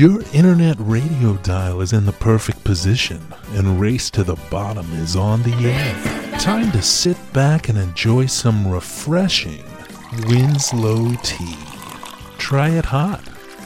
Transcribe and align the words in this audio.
Your 0.00 0.22
internet 0.32 0.76
radio 0.78 1.34
dial 1.42 1.82
is 1.82 1.92
in 1.92 2.06
the 2.06 2.12
perfect 2.12 2.64
position, 2.64 3.20
and 3.50 3.78
Race 3.78 4.08
to 4.12 4.24
the 4.24 4.36
Bottom 4.50 4.90
is 4.94 5.14
on 5.14 5.42
the 5.42 5.52
air. 5.68 6.38
Time 6.38 6.72
to 6.72 6.80
sit 6.80 7.18
back 7.34 7.68
and 7.68 7.76
enjoy 7.76 8.24
some 8.24 8.66
refreshing 8.66 9.62
Winslow 10.26 11.16
tea. 11.22 11.54
Try 12.38 12.70
it 12.70 12.86
hot, 12.86 13.20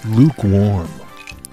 lukewarm, 0.06 0.90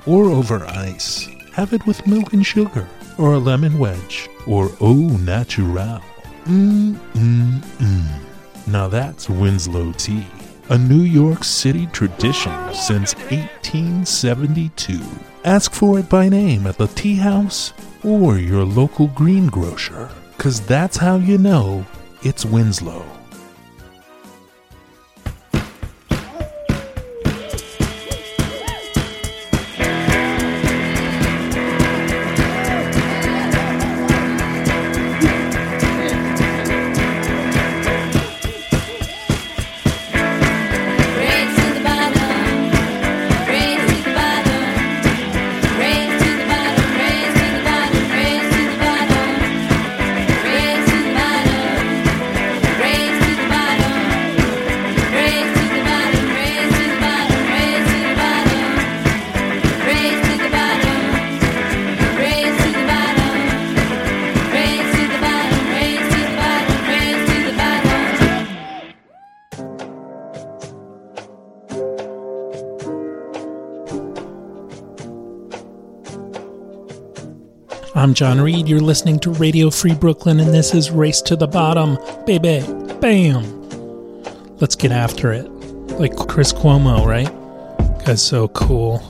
or 0.07 0.31
over 0.31 0.65
ice. 0.65 1.27
Have 1.53 1.73
it 1.73 1.85
with 1.85 2.07
milk 2.07 2.33
and 2.33 2.43
sugar, 2.43 2.89
or 3.19 3.33
a 3.33 3.37
lemon 3.37 3.77
wedge, 3.77 4.31
or 4.47 4.71
au 4.81 4.95
natural. 5.17 6.01
Mmm, 6.45 6.95
mmm, 7.13 7.59
mmm. 7.59 8.65
Now 8.65 8.87
that's 8.87 9.29
Winslow 9.29 9.91
tea 9.91 10.25
a 10.69 10.77
New 10.77 11.01
York 11.01 11.43
City 11.43 11.87
tradition 11.87 12.51
since 12.73 13.15
1872. 13.31 14.99
Ask 15.43 15.73
for 15.73 15.99
it 15.99 16.09
by 16.09 16.29
name 16.29 16.67
at 16.67 16.77
the 16.77 16.87
tea 16.87 17.15
house 17.15 17.73
or 18.03 18.37
your 18.37 18.63
local 18.63 19.07
greengrocer, 19.07 20.09
because 20.37 20.61
that's 20.61 20.97
how 20.97 21.15
you 21.15 21.37
know 21.37 21.85
it's 22.23 22.45
Winslow. 22.45 23.20
I'm 77.93 78.13
John 78.13 78.39
Reed. 78.39 78.69
You're 78.69 78.79
listening 78.79 79.19
to 79.19 79.31
Radio 79.31 79.69
Free 79.69 79.93
Brooklyn, 79.93 80.39
and 80.39 80.53
this 80.53 80.73
is 80.73 80.91
Race 80.91 81.21
to 81.23 81.35
the 81.35 81.45
Bottom, 81.45 81.97
baby. 82.25 82.61
Bam! 83.01 83.43
Let's 84.59 84.77
get 84.77 84.93
after 84.93 85.33
it. 85.33 85.49
Like 85.99 86.15
Chris 86.15 86.53
Cuomo, 86.53 87.05
right? 87.05 87.29
Guy's 88.05 88.23
so 88.23 88.47
cool. 88.49 89.03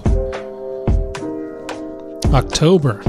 October. 2.34 3.04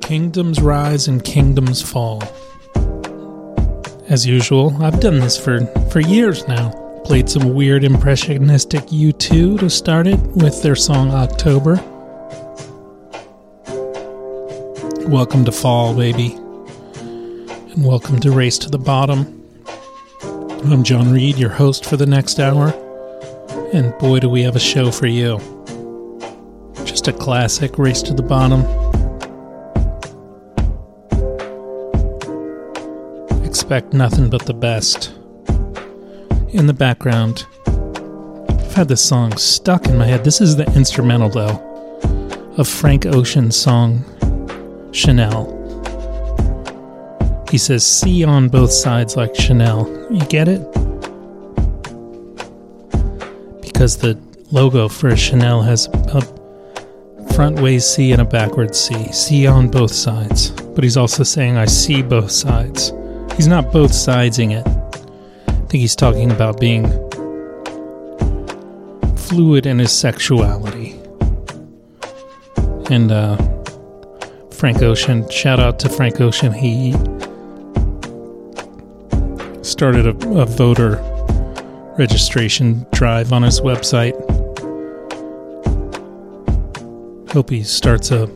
Kingdoms 0.00 0.62
rise 0.62 1.08
and 1.08 1.22
kingdoms 1.22 1.82
fall. 1.82 2.22
As 4.08 4.24
usual, 4.26 4.82
I've 4.82 5.00
done 5.00 5.20
this 5.20 5.36
for, 5.36 5.66
for 5.90 6.00
years 6.00 6.48
now. 6.48 6.70
Played 7.04 7.28
some 7.28 7.52
weird 7.52 7.84
impressionistic 7.84 8.84
U2 8.84 9.60
to 9.60 9.68
start 9.68 10.06
it 10.06 10.20
with 10.28 10.62
their 10.62 10.74
song 10.74 11.10
October. 11.10 11.82
Welcome 15.06 15.44
to 15.44 15.52
fall, 15.52 15.94
baby. 15.94 16.32
And 16.96 17.86
welcome 17.86 18.18
to 18.18 18.32
Race 18.32 18.58
to 18.58 18.68
the 18.68 18.78
Bottom. 18.78 19.40
I'm 20.64 20.82
John 20.82 21.12
Reed, 21.12 21.38
your 21.38 21.50
host 21.50 21.84
for 21.84 21.96
the 21.96 22.06
next 22.06 22.40
hour. 22.40 22.70
And 23.72 23.96
boy, 23.98 24.18
do 24.18 24.28
we 24.28 24.42
have 24.42 24.56
a 24.56 24.60
show 24.60 24.90
for 24.90 25.06
you. 25.06 25.38
Just 26.84 27.06
a 27.06 27.12
classic 27.12 27.78
Race 27.78 28.02
to 28.02 28.14
the 28.14 28.22
Bottom. 28.24 28.62
Expect 33.44 33.92
nothing 33.92 34.28
but 34.28 34.44
the 34.44 34.54
best. 34.54 35.14
In 36.48 36.66
the 36.66 36.74
background, 36.76 37.46
I've 38.48 38.74
had 38.74 38.88
this 38.88 39.04
song 39.04 39.36
stuck 39.36 39.86
in 39.86 39.98
my 39.98 40.06
head. 40.06 40.24
This 40.24 40.40
is 40.40 40.56
the 40.56 40.66
instrumental, 40.74 41.28
though, 41.28 42.52
of 42.58 42.66
Frank 42.66 43.06
Ocean's 43.06 43.54
song 43.54 44.04
Chanel. 44.92 45.52
He 47.50 47.58
says, 47.58 47.86
see 47.86 48.24
on 48.24 48.48
both 48.48 48.72
sides 48.72 49.16
like 49.16 49.34
Chanel. 49.34 49.86
You 50.10 50.24
get 50.26 50.48
it? 50.48 50.60
Because 53.62 53.98
the 53.98 54.18
logo 54.50 54.88
for 54.88 55.14
Chanel 55.16 55.62
has 55.62 55.86
a 55.88 56.22
front 57.34 57.60
way 57.60 57.78
C 57.78 58.12
and 58.12 58.22
a 58.22 58.24
backwards 58.24 58.80
C. 58.80 59.12
C 59.12 59.46
on 59.46 59.68
both 59.68 59.92
sides. 59.92 60.50
But 60.50 60.82
he's 60.82 60.96
also 60.96 61.22
saying, 61.22 61.56
I 61.56 61.66
see 61.66 62.02
both 62.02 62.30
sides. 62.30 62.92
He's 63.36 63.46
not 63.46 63.70
both 63.72 63.92
sidesing 63.92 64.52
it. 64.52 64.66
I 65.46 65.52
think 65.52 65.80
he's 65.80 65.96
talking 65.96 66.30
about 66.30 66.58
being 66.58 66.86
fluid 69.16 69.66
in 69.66 69.78
his 69.78 69.92
sexuality. 69.92 71.00
And, 72.90 73.12
uh, 73.12 73.36
Frank 74.56 74.80
Ocean. 74.80 75.28
Shout 75.28 75.60
out 75.60 75.78
to 75.80 75.88
Frank 75.90 76.18
Ocean. 76.18 76.50
He 76.50 76.92
started 79.62 80.06
a, 80.06 80.28
a 80.30 80.46
voter 80.46 80.96
registration 81.98 82.86
drive 82.92 83.34
on 83.34 83.42
his 83.42 83.60
website. 83.60 84.14
Hope 87.32 87.50
he 87.50 87.64
starts 87.64 88.10
a 88.10 88.30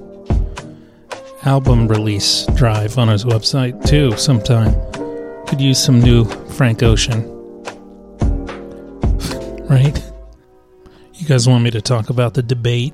album 1.44 1.88
release 1.88 2.44
drive 2.54 2.98
on 2.98 3.08
his 3.08 3.24
website 3.24 3.82
too 3.88 4.14
sometime. 4.18 4.74
Could 5.46 5.62
use 5.62 5.82
some 5.82 6.00
new 6.00 6.26
Frank 6.50 6.82
Ocean. 6.82 7.22
right? 9.70 10.12
You 11.14 11.26
guys 11.26 11.48
want 11.48 11.64
me 11.64 11.70
to 11.70 11.80
talk 11.80 12.10
about 12.10 12.34
the 12.34 12.42
debate? 12.42 12.92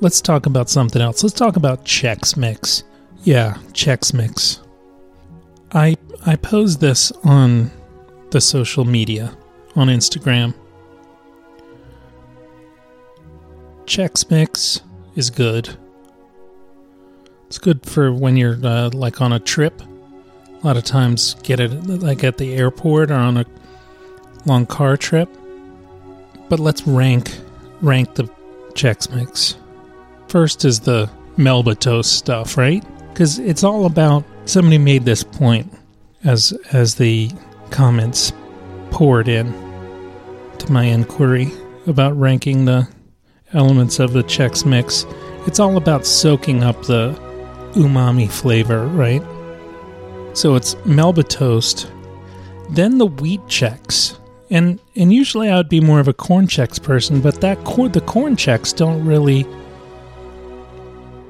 Let's 0.00 0.20
talk 0.20 0.46
about 0.46 0.68
something 0.68 1.02
else. 1.02 1.22
Let's 1.22 1.34
talk 1.34 1.56
about 1.56 1.84
Chex 1.84 2.36
Mix. 2.36 2.84
Yeah, 3.24 3.54
Chex 3.72 4.14
Mix. 4.14 4.60
I 5.72 5.96
I 6.24 6.36
posed 6.36 6.80
this 6.80 7.10
on 7.24 7.70
the 8.30 8.40
social 8.40 8.84
media 8.84 9.36
on 9.74 9.88
Instagram. 9.88 10.54
Chex 13.86 14.30
Mix 14.30 14.82
is 15.16 15.30
good. 15.30 15.76
It's 17.48 17.58
good 17.58 17.84
for 17.84 18.12
when 18.12 18.36
you're 18.36 18.58
uh, 18.64 18.90
like 18.92 19.20
on 19.20 19.32
a 19.32 19.40
trip. 19.40 19.82
A 20.62 20.66
lot 20.66 20.76
of 20.76 20.84
times 20.84 21.34
get 21.42 21.58
it 21.58 21.70
like 21.86 22.22
at 22.22 22.36
the 22.36 22.54
airport 22.54 23.10
or 23.10 23.14
on 23.14 23.38
a 23.38 23.46
long 24.44 24.66
car 24.66 24.96
trip. 24.96 25.28
But 26.48 26.60
let's 26.60 26.86
rank 26.86 27.36
rank 27.80 28.14
the 28.14 28.24
Chex 28.74 29.12
Mix. 29.14 29.56
First 30.28 30.64
is 30.64 30.80
the 30.80 31.10
Melba 31.36 31.74
toast 31.74 32.12
stuff, 32.12 32.56
right? 32.56 32.84
Because 33.08 33.38
it's 33.38 33.64
all 33.64 33.86
about. 33.86 34.24
Somebody 34.44 34.78
made 34.78 35.04
this 35.04 35.22
point 35.22 35.70
as 36.24 36.52
as 36.72 36.94
the 36.94 37.30
comments 37.70 38.32
poured 38.90 39.28
in 39.28 39.52
to 40.58 40.72
my 40.72 40.84
inquiry 40.84 41.52
about 41.86 42.18
ranking 42.18 42.64
the 42.64 42.88
elements 43.52 43.98
of 43.98 44.12
the 44.12 44.22
Chex 44.22 44.64
Mix. 44.64 45.06
It's 45.46 45.60
all 45.60 45.76
about 45.76 46.06
soaking 46.06 46.62
up 46.62 46.82
the 46.82 47.12
umami 47.72 48.30
flavor, 48.30 48.86
right? 48.88 49.22
So 50.36 50.54
it's 50.54 50.76
Melba 50.84 51.22
toast, 51.22 51.90
then 52.70 52.98
the 52.98 53.06
wheat 53.06 53.40
Chex. 53.42 54.18
And 54.50 54.80
and 54.96 55.12
usually 55.12 55.50
I 55.50 55.56
would 55.56 55.68
be 55.68 55.80
more 55.80 56.00
of 56.00 56.08
a 56.08 56.14
corn 56.14 56.46
Chex 56.46 56.82
person, 56.82 57.20
but 57.20 57.40
that 57.40 57.62
corn 57.64 57.92
the 57.92 58.00
corn 58.00 58.36
Chex 58.36 58.74
don't 58.74 59.04
really 59.04 59.46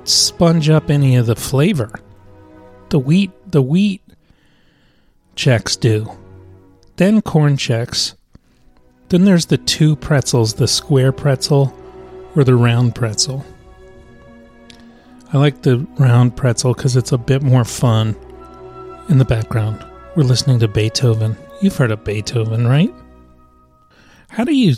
sponge 0.09 0.69
up 0.69 0.91
any 0.91 1.17
of 1.17 1.27
the 1.27 1.37
flavor. 1.37 1.93
The 2.91 2.99
wheat 2.99 3.31
the 3.51 3.63
wheat 3.63 4.03
Chex 5.37 5.79
do. 5.79 6.11
Then 6.97 7.23
corn 7.23 7.57
Chex. 7.57 8.15
Then 9.09 9.25
there's 9.25 9.47
the 9.47 9.59
two 9.59 9.97
pretzels, 9.97 10.55
the 10.55 10.69
square 10.69 11.13
pretzel 11.13 11.75
or 12.35 12.45
the 12.45 12.57
round 12.57 12.95
pretzel. 12.95 13.45
I 15.33 15.39
like 15.39 15.63
the 15.63 15.87
round 15.99 16.37
pretzel 16.37 16.75
because 16.75 16.97
it's 16.97 17.13
a 17.13 17.19
bit 17.19 17.43
more 17.43 17.65
fun. 17.65 18.17
In 19.09 19.19
the 19.19 19.25
background, 19.25 19.85
we're 20.17 20.25
listening 20.25 20.59
to 20.61 20.69
Beethoven. 20.69 21.37
You've 21.63 21.77
heard 21.77 21.91
of 21.91 22.05
Beethoven, 22.05 22.67
right? 22.67 22.93
How 24.29 24.45
do 24.45 24.55
you. 24.55 24.77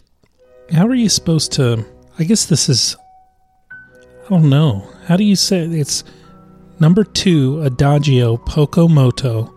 How 0.73 0.87
are 0.87 0.95
you 0.95 1.09
supposed 1.09 1.53
to. 1.53 1.85
I 2.19 2.25
guess 2.25 2.47
this 2.47 2.69
is. 2.69 2.97
Don't 4.31 4.49
know. 4.49 4.89
How 5.07 5.17
do 5.17 5.25
you 5.25 5.35
say 5.35 5.65
it? 5.65 5.73
It's 5.75 6.05
number 6.79 7.03
two, 7.03 7.61
Adagio 7.63 8.37
Poco 8.37 8.87
Moto, 8.87 9.53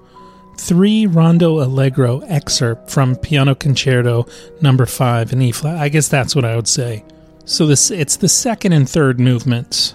three 0.58 1.06
Rondo 1.06 1.64
Allegro 1.64 2.22
excerpt 2.22 2.90
from 2.90 3.16
Piano 3.16 3.54
Concerto 3.54 4.26
number 4.62 4.88
five 4.88 5.32
in 5.32 5.44
E 5.44 5.52
flat. 5.52 5.78
I 5.78 5.90
guess 5.90 6.08
that's 6.08 6.36
what 6.36 6.44
I 6.44 6.56
would 6.56 6.68
say. 6.68 7.06
So 7.46 7.68
this 7.68 7.92
it's 7.92 8.16
the 8.16 8.28
second 8.28 8.74
and 8.74 8.90
third 8.90 9.20
movements 9.20 9.94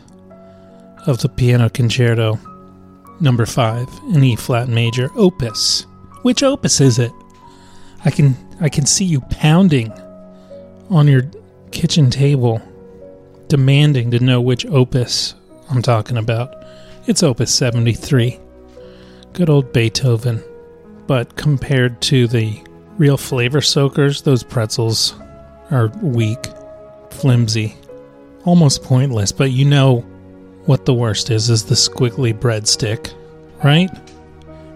of 1.06 1.18
the 1.22 1.28
Piano 1.28 1.68
Concerto 1.68 2.38
number 3.20 3.46
five 3.46 3.88
in 4.14 4.22
E 4.22 4.36
flat 4.36 4.68
major 4.68 5.10
opus. 5.16 5.86
Which 6.22 6.44
opus 6.44 6.80
is 6.80 7.00
it? 7.00 7.10
I 8.04 8.12
can 8.12 8.36
I 8.60 8.68
can 8.68 8.86
see 8.86 9.04
you 9.04 9.22
pounding 9.22 9.92
on 10.88 11.08
your 11.08 11.22
kitchen 11.72 12.10
table, 12.10 12.62
demanding 13.48 14.10
to 14.10 14.20
know 14.20 14.40
which 14.40 14.66
opus 14.66 15.34
I'm 15.70 15.82
talking 15.82 16.16
about. 16.16 16.54
It's 17.06 17.22
opus 17.22 17.54
73. 17.54 18.38
Good 19.32 19.50
old 19.50 19.72
Beethoven. 19.72 20.42
But 21.06 21.36
compared 21.36 22.00
to 22.02 22.26
the 22.26 22.62
real 22.98 23.16
flavor 23.16 23.60
soakers, 23.60 24.22
those 24.22 24.42
pretzels 24.42 25.14
are 25.70 25.88
weak, 26.02 26.46
flimsy, 27.10 27.76
almost 28.44 28.82
pointless, 28.82 29.32
but 29.32 29.50
you 29.52 29.64
know 29.64 30.00
what 30.66 30.84
the 30.84 30.94
worst 30.94 31.30
is 31.30 31.48
is 31.48 31.64
the 31.64 31.74
squiggly 31.74 32.38
breadstick, 32.38 33.14
right? 33.64 33.90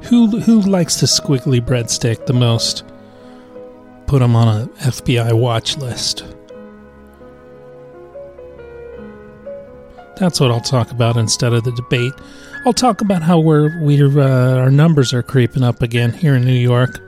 Who 0.04 0.40
who 0.40 0.60
likes 0.62 1.00
the 1.00 1.06
squiggly 1.06 1.60
breadstick 1.60 2.26
the 2.26 2.32
most? 2.32 2.84
Put 4.06 4.20
them 4.20 4.34
on 4.34 4.48
a 4.48 4.66
FBI 4.68 5.32
watch 5.38 5.76
list. 5.76 6.24
That's 10.16 10.38
what 10.38 10.50
I'll 10.50 10.60
talk 10.60 10.90
about 10.90 11.16
instead 11.16 11.52
of 11.52 11.64
the 11.64 11.72
debate. 11.72 12.12
I'll 12.64 12.72
talk 12.72 13.00
about 13.00 13.22
how 13.22 13.40
we're 13.40 13.76
we're 13.80 14.20
uh, 14.20 14.58
our 14.58 14.70
numbers 14.70 15.12
are 15.12 15.22
creeping 15.22 15.64
up 15.64 15.82
again 15.82 16.12
here 16.12 16.36
in 16.36 16.44
New 16.44 16.52
York. 16.52 17.00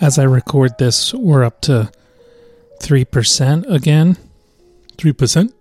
As 0.00 0.18
I 0.18 0.24
record 0.24 0.78
this, 0.78 1.12
we're 1.12 1.42
up 1.42 1.62
to 1.62 1.90
three 2.80 3.04
percent 3.04 3.64
again. 3.68 4.16
Three 4.98 5.12
percent. 5.12 5.52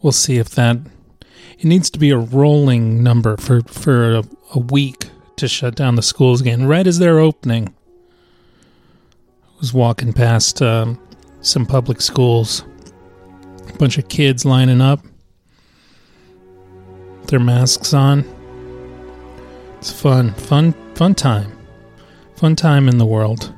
We'll 0.00 0.12
see 0.12 0.38
if 0.38 0.50
that. 0.50 0.78
It 1.58 1.64
needs 1.66 1.90
to 1.90 1.98
be 2.00 2.10
a 2.10 2.18
rolling 2.18 3.04
number 3.04 3.36
for 3.36 3.60
for 3.62 4.14
a, 4.16 4.24
a 4.54 4.58
week 4.58 5.10
to 5.36 5.46
shut 5.46 5.76
down 5.76 5.94
the 5.94 6.02
schools 6.02 6.40
again. 6.40 6.66
Right 6.66 6.86
as 6.86 6.98
they're 6.98 7.20
opening, 7.20 7.68
I 7.68 9.58
was 9.60 9.72
walking 9.72 10.12
past 10.12 10.60
um, 10.60 10.98
some 11.40 11.66
public 11.66 12.00
schools. 12.00 12.64
A 13.68 13.72
bunch 13.78 13.98
of 13.98 14.08
kids 14.08 14.44
lining 14.44 14.80
up, 14.80 15.00
their 17.26 17.40
masks 17.40 17.92
on. 17.94 18.24
It's 19.78 19.90
fun, 19.90 20.32
fun, 20.34 20.74
fun 20.94 21.14
time, 21.14 21.56
fun 22.36 22.54
time 22.54 22.88
in 22.88 22.98
the 22.98 23.06
world. 23.06 23.52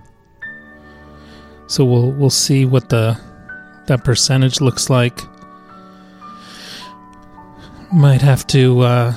So 1.66 1.84
we'll 1.84 2.12
we'll 2.12 2.30
see 2.30 2.64
what 2.64 2.88
the 2.88 3.18
that 3.86 4.04
percentage 4.04 4.60
looks 4.60 4.88
like. 4.88 5.20
Might 7.92 8.22
have 8.22 8.46
to 8.48 8.80
uh, 8.80 9.14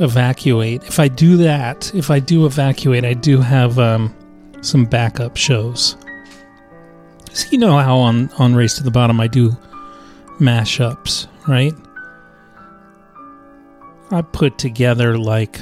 evacuate. 0.00 0.82
If 0.84 0.98
I 0.98 1.08
do 1.08 1.36
that, 1.38 1.94
if 1.94 2.10
I 2.10 2.18
do 2.18 2.46
evacuate, 2.46 3.04
I 3.04 3.14
do 3.14 3.40
have 3.40 3.78
um, 3.78 4.14
some 4.62 4.84
backup 4.84 5.36
shows. 5.36 5.96
So 7.32 7.48
you 7.50 7.58
know 7.58 7.76
how 7.78 7.98
on 7.98 8.30
on 8.38 8.54
Race 8.54 8.74
to 8.76 8.82
the 8.82 8.90
Bottom 8.90 9.20
I 9.20 9.26
do 9.26 9.56
mashups, 10.40 11.26
right? 11.46 11.74
I 14.10 14.22
put 14.22 14.58
together 14.58 15.16
like 15.18 15.60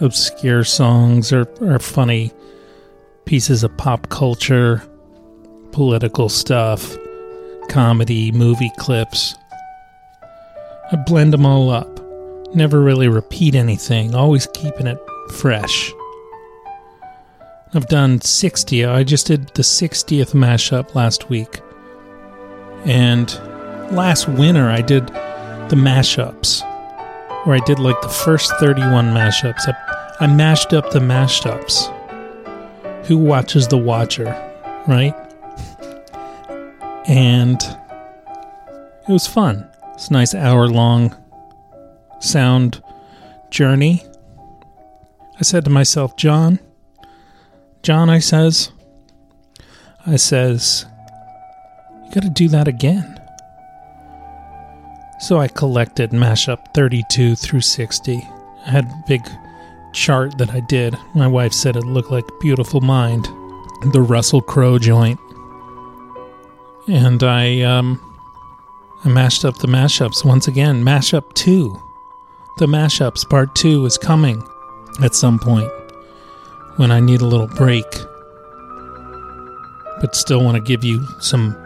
obscure 0.00 0.64
songs 0.64 1.32
or, 1.32 1.46
or 1.60 1.78
funny 1.78 2.32
pieces 3.24 3.62
of 3.62 3.76
pop 3.76 4.08
culture, 4.08 4.82
political 5.72 6.28
stuff, 6.28 6.96
comedy, 7.68 8.32
movie 8.32 8.72
clips. 8.78 9.34
I 10.90 10.96
blend 10.96 11.32
them 11.32 11.46
all 11.46 11.70
up. 11.70 12.00
Never 12.54 12.80
really 12.80 13.08
repeat 13.08 13.54
anything, 13.54 14.14
always 14.14 14.46
keeping 14.54 14.86
it 14.86 14.98
fresh. 15.32 15.92
I've 17.74 17.88
done 17.88 18.20
60. 18.20 18.84
I 18.84 19.02
just 19.02 19.26
did 19.26 19.48
the 19.54 19.62
60th 19.62 20.32
mashup 20.32 20.94
last 20.94 21.28
week. 21.28 21.60
And 22.84 23.32
last 23.92 24.28
winter, 24.28 24.68
I 24.68 24.80
did 24.80 25.06
the 25.06 25.76
mashups, 25.76 26.62
where 27.46 27.56
I 27.56 27.64
did 27.64 27.78
like 27.78 28.00
the 28.02 28.08
first 28.08 28.52
31 28.60 29.06
mashups. 29.06 29.68
I, 29.68 30.24
I 30.24 30.26
mashed 30.26 30.72
up 30.72 30.90
the 30.90 30.98
mashups. 30.98 31.90
Who 33.06 33.18
watches 33.18 33.68
the 33.68 33.78
watcher, 33.78 34.26
right? 34.86 35.14
And 37.06 37.60
it 39.08 39.12
was 39.12 39.26
fun. 39.26 39.68
It's 39.94 40.08
a 40.08 40.12
nice 40.12 40.34
hour 40.34 40.66
long 40.68 41.14
sound 42.20 42.82
journey. 43.50 44.02
I 45.38 45.42
said 45.42 45.64
to 45.64 45.70
myself, 45.70 46.16
John, 46.16 46.60
John, 47.82 48.08
I 48.08 48.18
says, 48.18 48.70
I 50.06 50.16
says, 50.16 50.86
got 52.14 52.22
to 52.22 52.30
do 52.30 52.48
that 52.48 52.68
again. 52.68 53.20
So 55.18 55.40
I 55.40 55.48
collected 55.48 56.10
mashup 56.10 56.72
32 56.72 57.34
through 57.34 57.60
60. 57.60 58.28
I 58.66 58.70
had 58.70 58.84
a 58.84 59.04
big 59.08 59.28
chart 59.92 60.38
that 60.38 60.50
I 60.50 60.60
did. 60.60 60.96
My 61.14 61.26
wife 61.26 61.52
said 61.52 61.76
it 61.76 61.84
looked 61.84 62.12
like 62.12 62.24
Beautiful 62.40 62.80
Mind, 62.80 63.24
the 63.92 64.00
Russell 64.00 64.40
Crowe 64.40 64.78
joint. 64.78 65.18
And 66.86 67.24
I 67.24 67.62
um 67.62 68.00
I 69.04 69.08
mashed 69.08 69.44
up 69.44 69.58
the 69.58 69.66
mashups 69.66 70.24
once 70.24 70.46
again. 70.46 70.84
Mashup 70.84 71.34
2. 71.34 71.82
The 72.58 72.66
mashups 72.66 73.28
part 73.28 73.54
2 73.56 73.84
is 73.86 73.98
coming 73.98 74.42
at 75.02 75.14
some 75.14 75.38
point 75.38 75.70
when 76.76 76.92
I 76.92 77.00
need 77.00 77.22
a 77.22 77.26
little 77.26 77.48
break. 77.48 77.86
But 80.00 80.14
still 80.14 80.44
want 80.44 80.56
to 80.56 80.62
give 80.62 80.84
you 80.84 81.06
some 81.20 81.56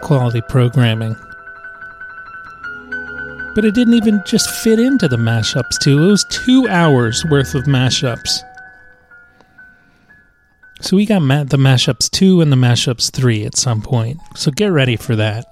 quality 0.00 0.42
programming. 0.48 1.16
But 3.54 3.64
it 3.64 3.74
didn't 3.74 3.94
even 3.94 4.22
just 4.26 4.50
fit 4.62 4.78
into 4.78 5.08
the 5.08 5.16
mashups, 5.16 5.78
too. 5.80 6.04
It 6.04 6.10
was 6.10 6.24
two 6.24 6.68
hours 6.68 7.24
worth 7.30 7.54
of 7.54 7.64
mashups. 7.64 8.40
So 10.80 10.96
we 10.96 11.06
got 11.06 11.22
ma- 11.22 11.44
the 11.44 11.56
mashups 11.56 12.10
2 12.10 12.42
and 12.42 12.52
the 12.52 12.56
mashups 12.56 13.10
3 13.10 13.44
at 13.46 13.56
some 13.56 13.80
point. 13.80 14.20
So 14.34 14.50
get 14.50 14.68
ready 14.68 14.96
for 14.96 15.16
that. 15.16 15.46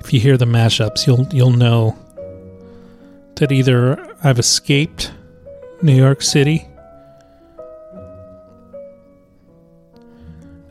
If 0.00 0.12
you 0.12 0.20
hear 0.20 0.36
the 0.36 0.44
mashups, 0.44 1.06
you'll 1.06 1.26
you'll 1.32 1.52
know 1.52 1.96
that 3.36 3.50
either 3.50 4.14
I've 4.22 4.38
escaped 4.38 5.12
New 5.80 5.94
York 5.94 6.22
City, 6.22 6.68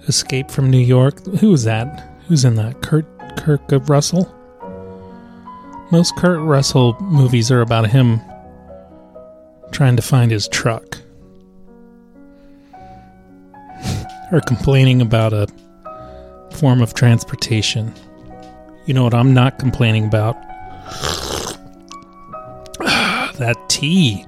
escape 0.08 0.52
from 0.52 0.70
New 0.70 0.78
York. 0.80 1.26
Who 1.40 1.54
is 1.54 1.64
that? 1.64 2.11
Who's 2.28 2.46
in 2.46 2.56
that? 2.56 2.82
Kurt 2.82 3.06
Kirk 3.38 3.72
of 3.72 3.90
Russell. 3.90 4.34
Most 5.92 6.16
Kurt 6.16 6.40
Russell 6.40 6.96
movies 7.02 7.52
are 7.52 7.62
about 7.62 7.90
him 7.90 8.22
trying 9.72 9.96
to 9.96 10.02
find 10.02 10.32
his 10.32 10.48
truck. 10.48 10.98
or 14.32 14.42
complaining 14.42 15.02
about 15.02 15.34
a 15.34 15.48
form 16.52 16.82
of 16.82 16.94
transportation. 16.94 17.94
You 18.86 18.94
know 18.94 19.04
what 19.04 19.14
I'm 19.14 19.34
not 19.34 19.60
complaining 19.60 20.06
about? 20.06 20.42
that 22.80 23.58
tea. 23.68 24.26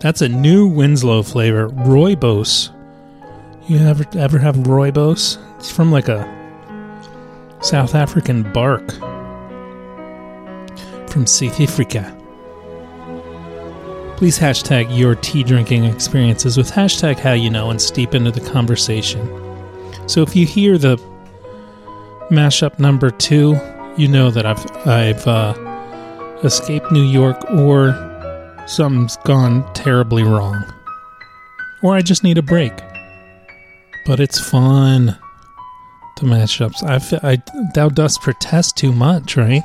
That's 0.00 0.22
a 0.22 0.28
new 0.28 0.66
Winslow 0.66 1.22
flavor, 1.22 1.68
Rooibos. 1.68 2.70
You 3.68 3.78
ever 3.78 4.04
ever 4.14 4.38
have 4.38 4.56
Rooibos? 4.56 5.38
It's 5.56 5.70
from 5.70 5.90
like 5.90 6.08
a 6.08 6.43
South 7.64 7.94
African 7.94 8.42
bark 8.52 8.86
from 11.08 11.26
South 11.26 11.58
Africa. 11.58 12.14
Please 14.18 14.38
hashtag 14.38 14.94
your 14.94 15.14
tea 15.14 15.42
drinking 15.42 15.86
experiences 15.86 16.58
with 16.58 16.70
hashtag 16.70 17.18
how 17.18 17.32
you 17.32 17.48
know 17.48 17.70
and 17.70 17.80
steep 17.80 18.14
into 18.14 18.30
the 18.30 18.42
conversation. 18.52 19.26
So 20.06 20.20
if 20.20 20.36
you 20.36 20.44
hear 20.44 20.76
the 20.76 20.98
mashup 22.30 22.78
number 22.78 23.10
two, 23.10 23.58
you 23.96 24.08
know 24.08 24.30
that 24.30 24.44
I've 24.44 24.86
I've 24.86 25.26
uh, 25.26 25.54
escaped 26.44 26.92
New 26.92 27.02
York 27.02 27.42
or 27.50 27.94
something's 28.66 29.16
gone 29.24 29.72
terribly 29.72 30.22
wrong, 30.22 30.62
or 31.82 31.94
I 31.94 32.02
just 32.02 32.24
need 32.24 32.36
a 32.36 32.42
break. 32.42 32.74
But 34.04 34.20
it's 34.20 34.38
fun 34.38 35.18
I, 36.82 36.98
fe- 36.98 37.20
I 37.22 37.42
thou 37.74 37.88
dost 37.88 38.20
protest 38.22 38.76
too 38.76 38.92
much, 38.92 39.36
right? 39.36 39.62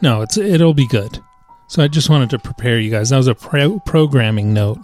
No, 0.00 0.22
it's 0.22 0.36
it'll 0.36 0.74
be 0.74 0.86
good. 0.88 1.20
So 1.68 1.82
I 1.82 1.88
just 1.88 2.10
wanted 2.10 2.30
to 2.30 2.38
prepare 2.38 2.78
you 2.80 2.90
guys. 2.90 3.10
That 3.10 3.16
was 3.18 3.28
a 3.28 3.34
pro- 3.34 3.78
programming 3.80 4.52
note. 4.52 4.78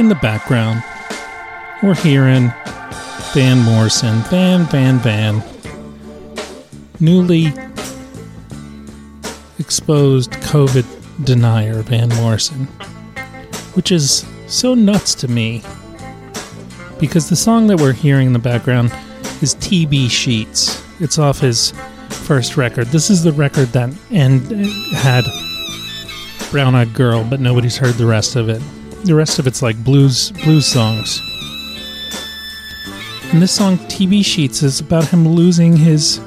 In 0.00 0.08
the 0.08 0.14
background, 0.14 0.82
we're 1.82 1.94
hearing 1.94 2.50
Van 3.34 3.58
Morrison, 3.58 4.22
Van, 4.30 4.64
Van, 4.64 4.98
Van, 5.00 5.42
newly 7.00 7.52
exposed 9.58 10.30
COVID 10.30 10.86
denier 11.26 11.82
Van 11.82 12.08
Morrison, 12.16 12.64
which 13.74 13.92
is 13.92 14.24
so 14.46 14.74
nuts 14.74 15.14
to 15.16 15.28
me 15.28 15.62
because 16.98 17.28
the 17.28 17.36
song 17.36 17.66
that 17.66 17.78
we're 17.78 17.92
hearing 17.92 18.28
in 18.28 18.32
the 18.32 18.38
background 18.38 18.90
is 19.42 19.54
TB 19.56 20.10
Sheets. 20.10 20.82
It's 20.98 21.18
off 21.18 21.40
his 21.40 21.74
first 22.08 22.56
record. 22.56 22.86
This 22.86 23.10
is 23.10 23.22
the 23.22 23.32
record 23.32 23.68
that 23.72 23.94
and 24.10 24.50
had 24.94 25.24
Brown 26.50 26.74
Eyed 26.74 26.94
Girl, 26.94 27.22
but 27.22 27.38
nobody's 27.38 27.76
heard 27.76 27.96
the 27.96 28.06
rest 28.06 28.34
of 28.34 28.48
it. 28.48 28.62
The 29.04 29.14
rest 29.14 29.38
of 29.38 29.46
it's 29.46 29.62
like 29.62 29.82
blues 29.82 30.30
blues 30.44 30.66
songs. 30.66 31.20
And 33.32 33.40
this 33.40 33.52
song 33.52 33.78
TB 33.78 34.24
Sheets 34.24 34.62
is 34.62 34.80
about 34.80 35.06
him 35.06 35.26
losing 35.26 35.76
his 35.76 36.18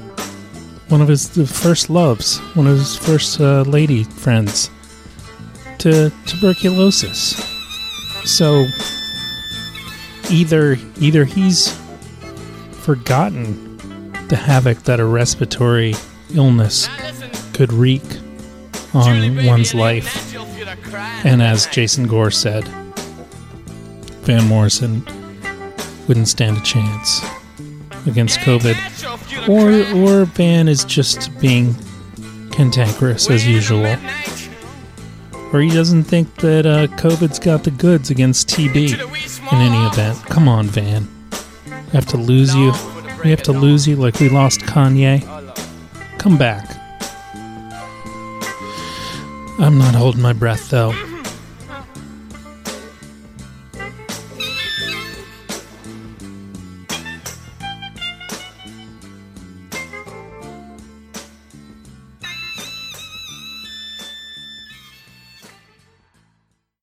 one 0.89 1.01
of 1.01 1.07
his 1.07 1.29
the 1.29 1.45
first 1.45 1.89
loves, 1.89 2.39
one 2.55 2.65
of 2.65 2.77
his 2.77 2.97
first 2.97 3.39
uh, 3.39 3.61
lady 3.61 4.03
friends 4.03 4.71
to 5.79 6.11
tuberculosis. 6.25 7.35
So 8.25 8.65
either 10.31 10.77
either 10.99 11.25
he's 11.25 11.77
forgotten 12.71 13.77
the 14.29 14.35
havoc 14.35 14.79
that 14.83 14.99
a 14.99 15.05
respiratory 15.05 15.93
illness 16.33 16.89
could 17.53 17.71
wreak 17.71 18.03
on 18.93 19.45
one's 19.45 19.75
life 19.75 20.33
and 21.25 21.41
as 21.41 21.65
Jason 21.67 22.07
Gore 22.07 22.31
said, 22.31 22.67
Van 24.23 24.47
Morrison 24.47 25.05
wouldn't 26.07 26.27
stand 26.27 26.57
a 26.57 26.61
chance 26.61 27.21
against 28.05 28.39
COVID. 28.39 28.77
Or 29.47 30.21
or 30.21 30.25
Van 30.25 30.67
is 30.67 30.83
just 30.85 31.37
being 31.39 31.75
cantankerous 32.51 33.29
as 33.29 33.47
usual. 33.47 33.97
Or 35.51 35.61
he 35.61 35.69
doesn't 35.69 36.05
think 36.05 36.33
that 36.37 36.65
uh, 36.65 36.87
COVID's 36.97 37.37
got 37.39 37.63
the 37.63 37.71
goods 37.71 38.09
against 38.09 38.49
TB 38.49 38.93
in 39.51 39.57
any 39.57 39.85
event. 39.85 40.17
Come 40.25 40.47
on, 40.47 40.65
Van. 40.67 41.07
We 41.69 41.91
have 41.91 42.07
to 42.07 42.17
lose 42.17 42.55
you. 42.55 42.73
We 43.23 43.29
have 43.29 43.43
to 43.43 43.51
lose 43.51 43.87
you 43.87 43.95
like 43.95 44.19
we 44.19 44.29
lost 44.29 44.61
Kanye. 44.61 45.21
Come 46.17 46.37
back. 46.37 46.72
I'm 49.59 49.77
not 49.77 49.95
holding 49.95 50.21
my 50.21 50.33
breath 50.33 50.69
though. 50.69 50.93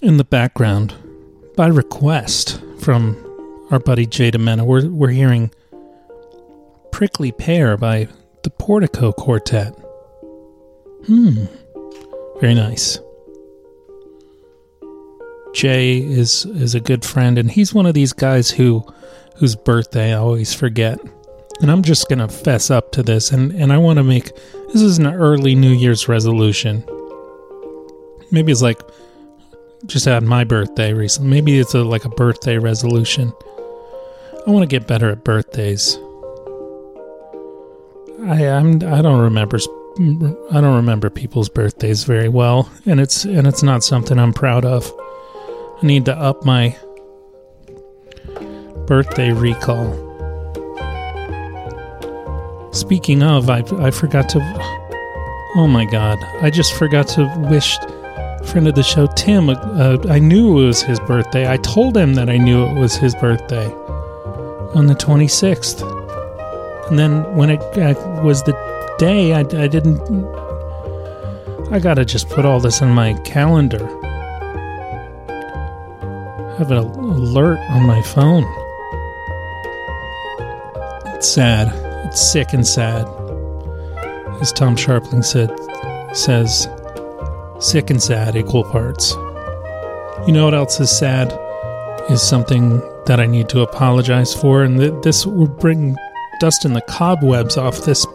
In 0.01 0.17
the 0.17 0.25
background, 0.25 0.95
by 1.57 1.67
request 1.67 2.61
from 2.81 3.17
our 3.71 3.79
buddy 3.79 4.07
Jay 4.07 4.31
DeMena. 4.31 4.65
We're 4.65 4.89
we're 4.89 5.11
hearing 5.11 5.51
Prickly 6.91 7.33
Pear 7.33 7.77
by 7.77 8.09
the 8.43 8.51
Portico 8.51 9.13
Quartet. 9.13 9.75
Hmm. 11.07 11.45
Very 12.41 12.55
nice. 12.55 12.99
Jay 15.53 15.99
is 15.99 16.47
is 16.47 16.75
a 16.75 16.81
good 16.81 17.05
friend 17.05 17.37
and 17.37 17.51
he's 17.51 17.75
one 17.75 17.85
of 17.85 17.93
these 17.93 18.15
guys 18.15 18.51
who 18.51 18.83
whose 19.37 19.57
birthday 19.57 20.15
I 20.15 20.19
always 20.19 20.55
forget. 20.55 20.99
And 21.61 21.71
I'm 21.71 21.83
just 21.83 22.09
to 22.09 22.29
fess 22.29 22.71
up 22.71 22.93
to 22.93 23.03
this 23.03 23.31
and 23.31 23.53
and 23.53 23.73
I 23.73 23.79
want 23.79 23.99
to 23.99 24.03
make 24.03 24.35
this 24.73 24.81
is 24.81 24.99
an 24.99 25.07
early 25.07 25.55
New 25.55 25.73
Year's 25.73 26.09
resolution. 26.09 26.83
Maybe 28.31 28.53
it's 28.53 28.63
like 28.63 28.81
just 29.87 30.07
had 30.07 30.23
my 30.23 30.45
birthday 30.45 30.95
recently. 30.95 31.31
Maybe 31.31 31.59
it's 31.59 31.75
a 31.75 31.85
like 31.85 32.07
a 32.07 32.11
birthday 32.11 32.57
resolution. 32.57 33.33
I 34.47 34.51
want 34.51 34.63
to 34.63 34.67
get 34.67 34.87
better 34.87 35.11
at 35.11 35.25
birthdays. 35.25 35.99
I 38.25 38.49
I'm 38.49 38.83
I 38.83 39.03
don't 39.03 39.21
remember 39.21 39.59
I 40.01 40.63
don't 40.63 40.77
remember 40.77 41.11
people's 41.11 41.51
birthdays 41.51 42.05
very 42.05 42.31
well, 42.31 42.71
and 42.87 42.99
it's 42.99 43.27
and 43.27 43.47
it's 43.47 43.63
not 43.63 43.85
something 43.85 44.19
I'm 44.19 44.33
proud 44.33 44.65
of. 44.65 44.91
I 45.83 45.87
need 45.87 46.07
to 46.07 46.17
up 46.17 46.43
my 46.43 46.75
birthday 48.87 49.33
recall. 49.33 49.93
Speaking 52.73 53.23
of, 53.23 53.51
I 53.51 53.63
I 53.79 53.91
forgot 53.91 54.31
to. 54.31 54.39
Oh 55.57 55.67
my 55.67 55.85
god! 55.85 56.17
I 56.41 56.49
just 56.49 56.73
forgot 56.73 57.07
to 57.09 57.27
wish 57.51 57.77
friend 58.47 58.67
of 58.67 58.77
the 58.77 58.83
show 58.83 59.07
Tim. 59.07 59.51
Uh, 59.51 59.99
I 60.09 60.19
knew 60.19 60.63
it 60.63 60.65
was 60.65 60.81
his 60.81 60.99
birthday. 61.01 61.47
I 61.53 61.59
told 61.59 61.95
him 61.95 62.15
that 62.15 62.31
I 62.31 62.39
knew 62.39 62.65
it 62.65 62.73
was 62.73 62.97
his 62.97 63.15
birthday 63.17 63.67
on 64.75 64.87
the 64.87 64.95
26th, 64.95 65.83
and 66.89 66.99
then 66.99 67.23
when 67.37 67.51
it 67.51 67.61
uh, 67.77 68.23
was 68.23 68.43
the 68.45 68.80
day, 69.01 69.33
I, 69.33 69.41
I 69.41 69.67
didn't. 69.67 69.99
I 71.73 71.79
gotta 71.79 72.05
just 72.05 72.29
put 72.29 72.45
all 72.45 72.61
this 72.61 72.83
in 72.83 72.91
my 72.91 73.15
calendar. 73.25 73.87
Have 76.59 76.71
an 76.71 76.77
alert 76.77 77.59
on 77.71 77.87
my 77.87 78.03
phone. 78.03 78.45
It's 81.15 81.27
sad. 81.27 81.73
It's 82.07 82.21
sick 82.21 82.53
and 82.53 82.67
sad. 82.67 83.07
As 84.43 84.53
Tom 84.53 84.77
Scharpling 84.77 85.25
said, 85.25 85.51
says, 86.15 86.69
sick 87.59 87.89
and 87.89 88.03
sad 88.03 88.37
equal 88.37 88.65
parts. 88.65 89.15
You 90.27 90.35
know 90.35 90.45
what 90.45 90.53
else 90.53 90.79
is 90.79 90.91
sad? 90.91 91.33
Is 92.11 92.21
something 92.21 92.81
that 93.07 93.19
I 93.19 93.25
need 93.25 93.49
to 93.49 93.63
apologize 93.63 94.35
for, 94.35 94.63
and 94.63 94.79
th- 94.79 95.03
this 95.03 95.25
will 95.25 95.49
bring 95.49 95.97
dust 96.39 96.67
in 96.67 96.75
the 96.75 96.83
cobwebs 96.83 97.57
off 97.57 97.79
this 97.87 98.07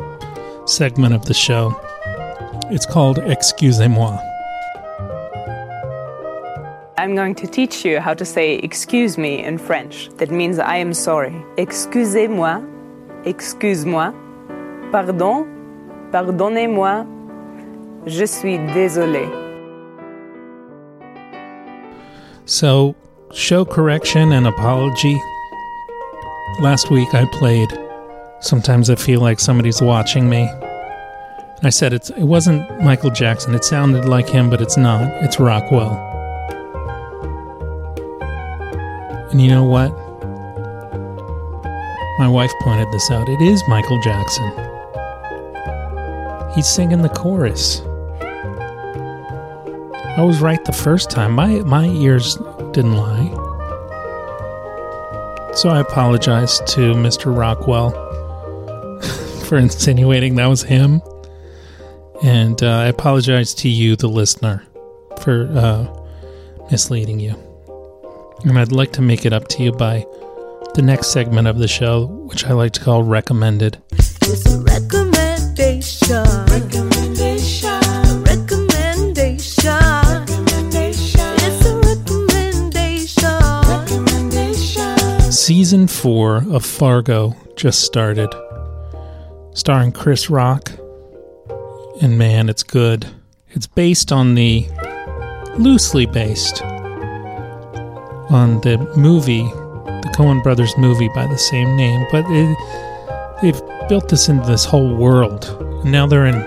segment 0.65 1.13
of 1.13 1.25
the 1.25 1.33
show. 1.33 1.73
It's 2.71 2.85
called 2.85 3.19
Excusez-moi. 3.19 4.17
I'm 6.97 7.15
going 7.15 7.35
to 7.35 7.47
teach 7.47 7.85
you 7.85 7.99
how 7.99 8.15
to 8.15 8.25
say 8.25 8.55
excuse 8.55 9.17
me 9.17 9.43
in 9.43 9.57
French. 9.59 10.09
That 10.17 10.31
means 10.31 10.57
I 10.57 10.77
am 10.77 10.93
sorry. 10.93 11.35
Excusez-moi, 11.57 12.61
excuse-moi, 13.25 14.11
pardon, 14.91 15.45
pardonnez-moi, 16.11 17.05
je 18.07 18.25
suis 18.25 18.57
désolé. 18.73 19.29
So, 22.45 22.95
show 23.33 23.65
correction 23.65 24.31
and 24.31 24.47
apology. 24.47 25.21
Last 26.59 26.89
week 26.89 27.13
I 27.13 27.25
played 27.25 27.69
Sometimes 28.39 28.89
I 28.89 28.95
Feel 28.95 29.21
Like 29.21 29.39
Somebody's 29.39 29.81
Watching 29.81 30.29
Me. 30.29 30.49
I 31.63 31.69
said 31.69 31.93
it 31.93 32.11
wasn't 32.19 32.83
Michael 32.83 33.09
Jackson. 33.09 33.55
It 33.55 33.63
sounded 33.63 34.05
like 34.05 34.27
him, 34.27 34.49
but 34.49 34.61
it's 34.61 34.77
not. 34.77 35.01
It's 35.23 35.39
Rockwell. 35.39 35.93
And 39.31 39.41
you 39.41 39.49
know 39.49 39.63
what? 39.63 39.89
My 42.19 42.27
wife 42.27 42.51
pointed 42.61 42.91
this 42.91 43.09
out. 43.09 43.27
It 43.27 43.41
is 43.41 43.63
Michael 43.67 43.99
Jackson. 44.01 44.51
He's 46.53 46.67
singing 46.67 47.01
the 47.01 47.09
chorus. 47.09 47.81
I 50.17 50.21
was 50.21 50.39
right 50.41 50.63
the 50.65 50.71
first 50.71 51.09
time. 51.09 51.31
My 51.31 51.59
my 51.61 51.87
ears 51.87 52.35
didn't 52.73 52.95
lie. 52.95 53.31
So 55.55 55.69
I 55.69 55.79
apologize 55.79 56.59
to 56.67 56.93
Mr. 56.93 57.35
Rockwell 57.35 58.04
for 59.45 59.57
insinuating 59.57 60.35
that 60.35 60.47
was 60.47 60.63
him. 60.63 61.01
And 62.23 62.61
uh, 62.63 62.67
I 62.67 62.85
apologize 62.85 63.53
to 63.55 63.69
you, 63.69 63.95
the 63.95 64.07
listener, 64.07 64.63
for 65.21 65.47
uh, 65.53 65.87
misleading 66.71 67.19
you. 67.19 67.35
And 68.43 68.57
I'd 68.57 68.71
like 68.71 68.91
to 68.93 69.01
make 69.01 69.25
it 69.25 69.33
up 69.33 69.47
to 69.49 69.63
you 69.63 69.71
by 69.71 70.05
the 70.73 70.81
next 70.81 71.07
segment 71.07 71.47
of 71.47 71.57
the 71.59 71.67
show, 71.67 72.05
which 72.05 72.45
I 72.45 72.53
like 72.53 72.73
to 72.73 72.81
call 72.81 73.03
Recommended. 73.03 73.81
It's 73.93 74.45
a 74.45 74.59
recommendation. 74.61 76.23
Recommendation. 76.47 77.79
Recommendation. 78.23 79.71
It's 81.37 81.65
a 81.65 81.79
recommendation. 83.65 85.31
Season 85.31 85.87
4 85.87 86.43
of 86.49 86.65
Fargo 86.65 87.35
just 87.55 87.81
started, 87.81 88.33
starring 89.55 89.91
Chris 89.93 90.29
Rock. 90.29 90.71
And 92.01 92.19
man, 92.19 92.49
it's 92.49 92.61
good. 92.61 93.07
It's 93.49 93.65
based 93.65 94.11
on 94.11 94.35
the, 94.35 94.67
loosely 95.57 96.05
based 96.05 96.61
on 96.61 98.59
the 98.61 98.77
movie, 98.97 99.43
the 99.43 100.13
Coen 100.15 100.43
Brothers 100.43 100.77
movie 100.77 101.09
by 101.15 101.25
the 101.25 101.37
same 101.37 101.75
name, 101.77 102.05
but 102.11 102.25
it, 102.27 103.41
they've 103.41 103.61
built 103.87 104.09
this 104.09 104.27
into 104.27 104.45
this 104.45 104.65
whole 104.65 104.93
world. 104.93 105.85
Now 105.85 106.05
they're 106.05 106.25
in 106.25 106.41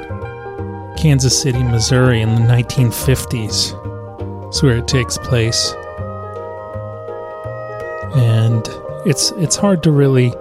Kansas 0.98 1.40
City, 1.40 1.62
Missouri 1.62 2.20
in 2.20 2.34
the 2.34 2.42
1950s. 2.42 3.72
That's 4.42 4.62
where 4.62 4.76
it 4.76 4.86
takes 4.86 5.16
place. 5.16 5.74
And 8.14 8.68
it's 9.06 9.30
it's 9.32 9.54
hard 9.56 9.82
to 9.84 9.92
really 9.92 10.32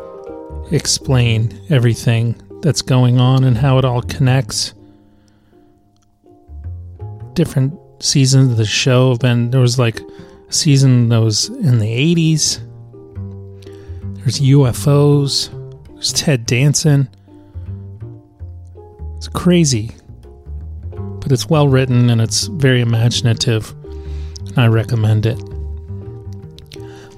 explain 0.71 1.61
everything 1.69 2.41
that's 2.61 2.81
going 2.81 3.19
on 3.19 3.43
and 3.43 3.57
how 3.57 3.77
it 3.77 3.85
all 3.85 4.01
connects. 4.01 4.73
Different 7.33 7.77
seasons 7.99 8.51
of 8.51 8.57
the 8.57 8.65
show 8.65 9.09
have 9.09 9.19
been 9.19 9.51
there 9.51 9.61
was 9.61 9.79
like 9.79 9.99
a 9.99 10.53
season 10.53 11.09
that 11.09 11.19
was 11.19 11.49
in 11.49 11.79
the 11.79 11.85
80s. 11.85 12.59
There's 14.19 14.39
UFOs. 14.39 15.53
There's 15.93 16.13
Ted 16.13 16.45
Danson. 16.45 17.09
It's 19.17 19.27
crazy. 19.27 19.95
But 20.91 21.31
it's 21.31 21.49
well 21.49 21.67
written 21.67 22.09
and 22.09 22.21
it's 22.21 22.47
very 22.47 22.81
imaginative. 22.81 23.73
And 24.47 24.59
I 24.59 24.67
recommend 24.67 25.25
it. 25.25 25.41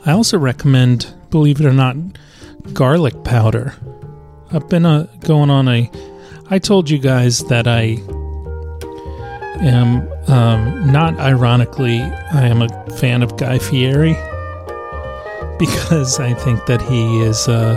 I 0.06 0.14
also 0.14 0.38
recommend, 0.38 1.14
believe 1.30 1.60
it 1.60 1.66
or 1.66 1.74
not, 1.74 1.96
garlic 2.74 3.24
powder. 3.24 3.76
I've 4.52 4.68
been 4.68 4.86
uh, 4.86 5.06
going 5.20 5.52
on 5.52 5.68
a. 5.68 5.92
I 6.50 6.58
told 6.58 6.90
you 6.90 6.98
guys 6.98 7.44
that 7.46 7.68
I 7.68 8.02
am 9.62 10.12
um, 10.28 10.92
not 10.92 11.20
ironically, 11.20 12.00
I 12.00 12.48
am 12.48 12.64
a 12.64 12.90
fan 12.98 13.22
of 13.22 13.38
Guy 13.38 13.60
Fieri 13.60 14.14
because 15.60 16.20
I 16.20 16.34
think 16.34 16.66
that 16.66 16.82
he 16.82 17.22
is, 17.22 17.48
uh, 17.48 17.76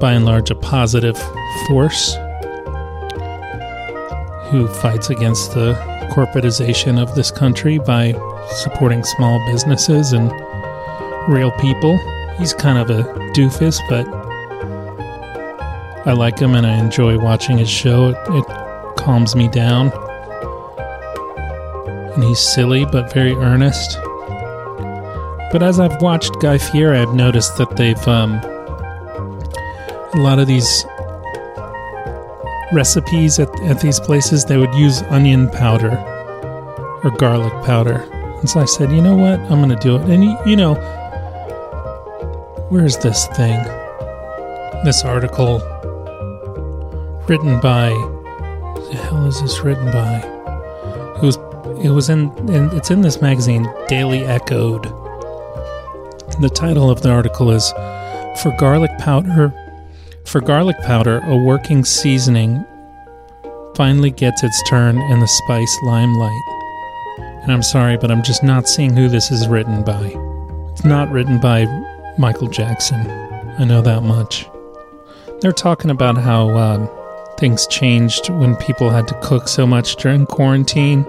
by 0.00 0.12
and 0.12 0.24
large, 0.24 0.50
a 0.50 0.54
positive 0.54 1.18
force 1.66 2.14
who 4.50 4.66
fights 4.66 5.10
against 5.10 5.52
the 5.52 5.74
corporatization 6.10 6.98
of 6.98 7.14
this 7.14 7.30
country 7.30 7.78
by 7.78 8.12
supporting 8.48 9.04
small 9.04 9.44
businesses 9.52 10.14
and 10.14 10.32
real 11.28 11.50
people. 11.52 11.98
He's 12.38 12.54
kind 12.54 12.78
of 12.78 12.88
a 12.88 13.02
doofus, 13.34 13.78
but 13.90 14.25
I 16.06 16.12
like 16.12 16.38
him 16.38 16.54
and 16.54 16.66
I 16.66 16.78
enjoy 16.78 17.18
watching 17.18 17.58
his 17.58 17.68
show. 17.68 18.10
It, 18.10 18.16
it 18.30 18.96
calms 18.96 19.36
me 19.36 19.48
down. 19.48 19.90
And 22.14 22.24
he's 22.24 22.38
silly 22.38 22.84
but 22.86 23.12
very 23.12 23.34
earnest. 23.34 23.98
But 25.52 25.62
as 25.62 25.78
I've 25.78 26.00
watched 26.00 26.40
Guy 26.40 26.58
Fieri, 26.58 26.98
I've 26.98 27.14
noticed 27.14 27.58
that 27.58 27.76
they've 27.76 28.08
um, 28.08 28.34
a 30.14 30.16
lot 30.16 30.38
of 30.38 30.46
these 30.46 30.84
recipes 32.72 33.38
at, 33.38 33.48
at 33.62 33.80
these 33.80 34.00
places 34.00 34.44
they 34.44 34.56
would 34.56 34.74
use 34.74 35.02
onion 35.10 35.50
powder 35.50 35.96
or 37.04 37.10
garlic 37.10 37.52
powder. 37.64 37.98
And 38.40 38.48
so 38.48 38.60
I 38.60 38.64
said, 38.64 38.90
you 38.92 39.02
know 39.02 39.16
what, 39.16 39.38
I'm 39.50 39.60
going 39.60 39.68
to 39.68 39.76
do 39.76 39.96
it. 39.96 40.02
And 40.08 40.24
you, 40.24 40.38
you 40.46 40.56
know, 40.56 40.74
Where's 42.68 42.96
this 42.98 43.28
thing? 43.28 43.62
This 44.84 45.04
article 45.04 45.60
written 47.28 47.60
by. 47.60 47.90
The 48.90 48.98
hell 49.02 49.26
is 49.26 49.40
this 49.42 49.60
written 49.60 49.90
by? 49.90 50.18
It 51.16 51.22
was. 51.22 51.36
It 51.84 51.90
was 51.90 52.08
in, 52.08 52.30
in. 52.48 52.70
It's 52.76 52.90
in 52.90 53.02
this 53.02 53.20
magazine, 53.20 53.68
Daily 53.88 54.24
Echoed. 54.24 54.84
The 56.40 56.50
title 56.54 56.90
of 56.90 57.02
the 57.02 57.10
article 57.10 57.50
is 57.50 57.70
"For 58.42 58.54
Garlic 58.58 58.96
Powder." 58.98 59.52
For 60.26 60.40
garlic 60.40 60.76
powder, 60.82 61.20
a 61.20 61.36
working 61.36 61.84
seasoning 61.84 62.64
finally 63.76 64.10
gets 64.10 64.42
its 64.42 64.60
turn 64.68 64.98
in 64.98 65.20
the 65.20 65.26
spice 65.28 65.78
limelight. 65.84 66.42
And 67.42 67.52
I'm 67.52 67.62
sorry, 67.62 67.96
but 67.96 68.10
I'm 68.10 68.24
just 68.24 68.42
not 68.42 68.68
seeing 68.68 68.96
who 68.96 69.08
this 69.08 69.30
is 69.30 69.46
written 69.46 69.84
by. 69.84 70.12
It's 70.72 70.84
not 70.84 71.12
written 71.12 71.38
by 71.38 71.64
Michael 72.18 72.48
Jackson. 72.48 73.08
I 73.56 73.64
know 73.64 73.80
that 73.82 74.02
much. 74.02 74.48
They're 75.40 75.52
talking 75.52 75.92
about 75.92 76.18
how 76.18 76.48
um, 76.56 76.90
things 77.38 77.66
changed 77.66 78.30
when 78.30 78.56
people 78.56 78.90
had 78.90 79.06
to 79.08 79.20
cook 79.22 79.48
so 79.48 79.66
much 79.66 79.96
during 79.96 80.26
quarantine. 80.26 81.04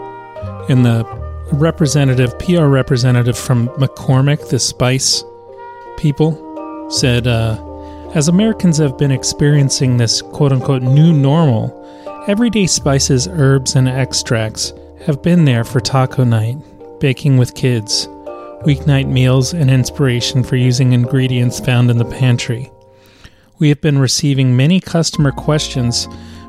And 0.70 0.86
the 0.86 1.06
representative, 1.54 2.38
PR 2.40 2.66
representative 2.66 3.38
from 3.38 3.70
McCormick, 3.70 4.50
the 4.50 4.60
spice 4.60 5.24
people, 5.98 6.88
said, 6.90 7.28
uh, 7.28 7.64
as 8.14 8.28
Americans 8.28 8.78
have 8.78 8.98
been 8.98 9.12
experiencing 9.12 9.98
this 9.98 10.22
quote 10.22 10.52
unquote 10.52 10.82
new 10.82 11.14
normal, 11.14 11.74
everyday 12.28 12.68
spices, 12.68 13.28
herbs, 13.28 13.76
and 13.76 13.88
extracts 13.88 14.74
have 15.06 15.22
been 15.22 15.46
there 15.46 15.64
for 15.64 15.80
taco 15.80 16.24
night, 16.24 16.58
baking 17.00 17.38
with 17.38 17.56
kids, 17.56 18.08
weeknight 18.66 19.08
meals, 19.08 19.54
and 19.54 19.70
inspiration 19.70 20.44
for 20.44 20.56
using 20.56 20.94
ingredients 20.94 21.60
found 21.60 21.90
in 21.92 21.98
the 21.98 22.06
pantry. 22.06 22.72
We 23.60 23.70
have 23.70 23.82
been 23.82 23.98
receiving 24.00 24.56
many 24.56 24.80
customer 24.80 25.32
questions 25.32 26.08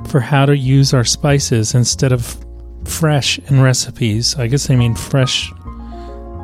for 0.08 0.20
how 0.20 0.46
to 0.46 0.56
use 0.56 0.92
our 0.92 1.04
spices 1.04 1.74
instead 1.74 2.12
of 2.12 2.36
fresh 2.84 3.38
in 3.38 3.60
recipes. 3.60 4.36
I 4.36 4.46
guess 4.46 4.66
they 4.66 4.76
mean 4.76 4.94
fresh 4.94 5.52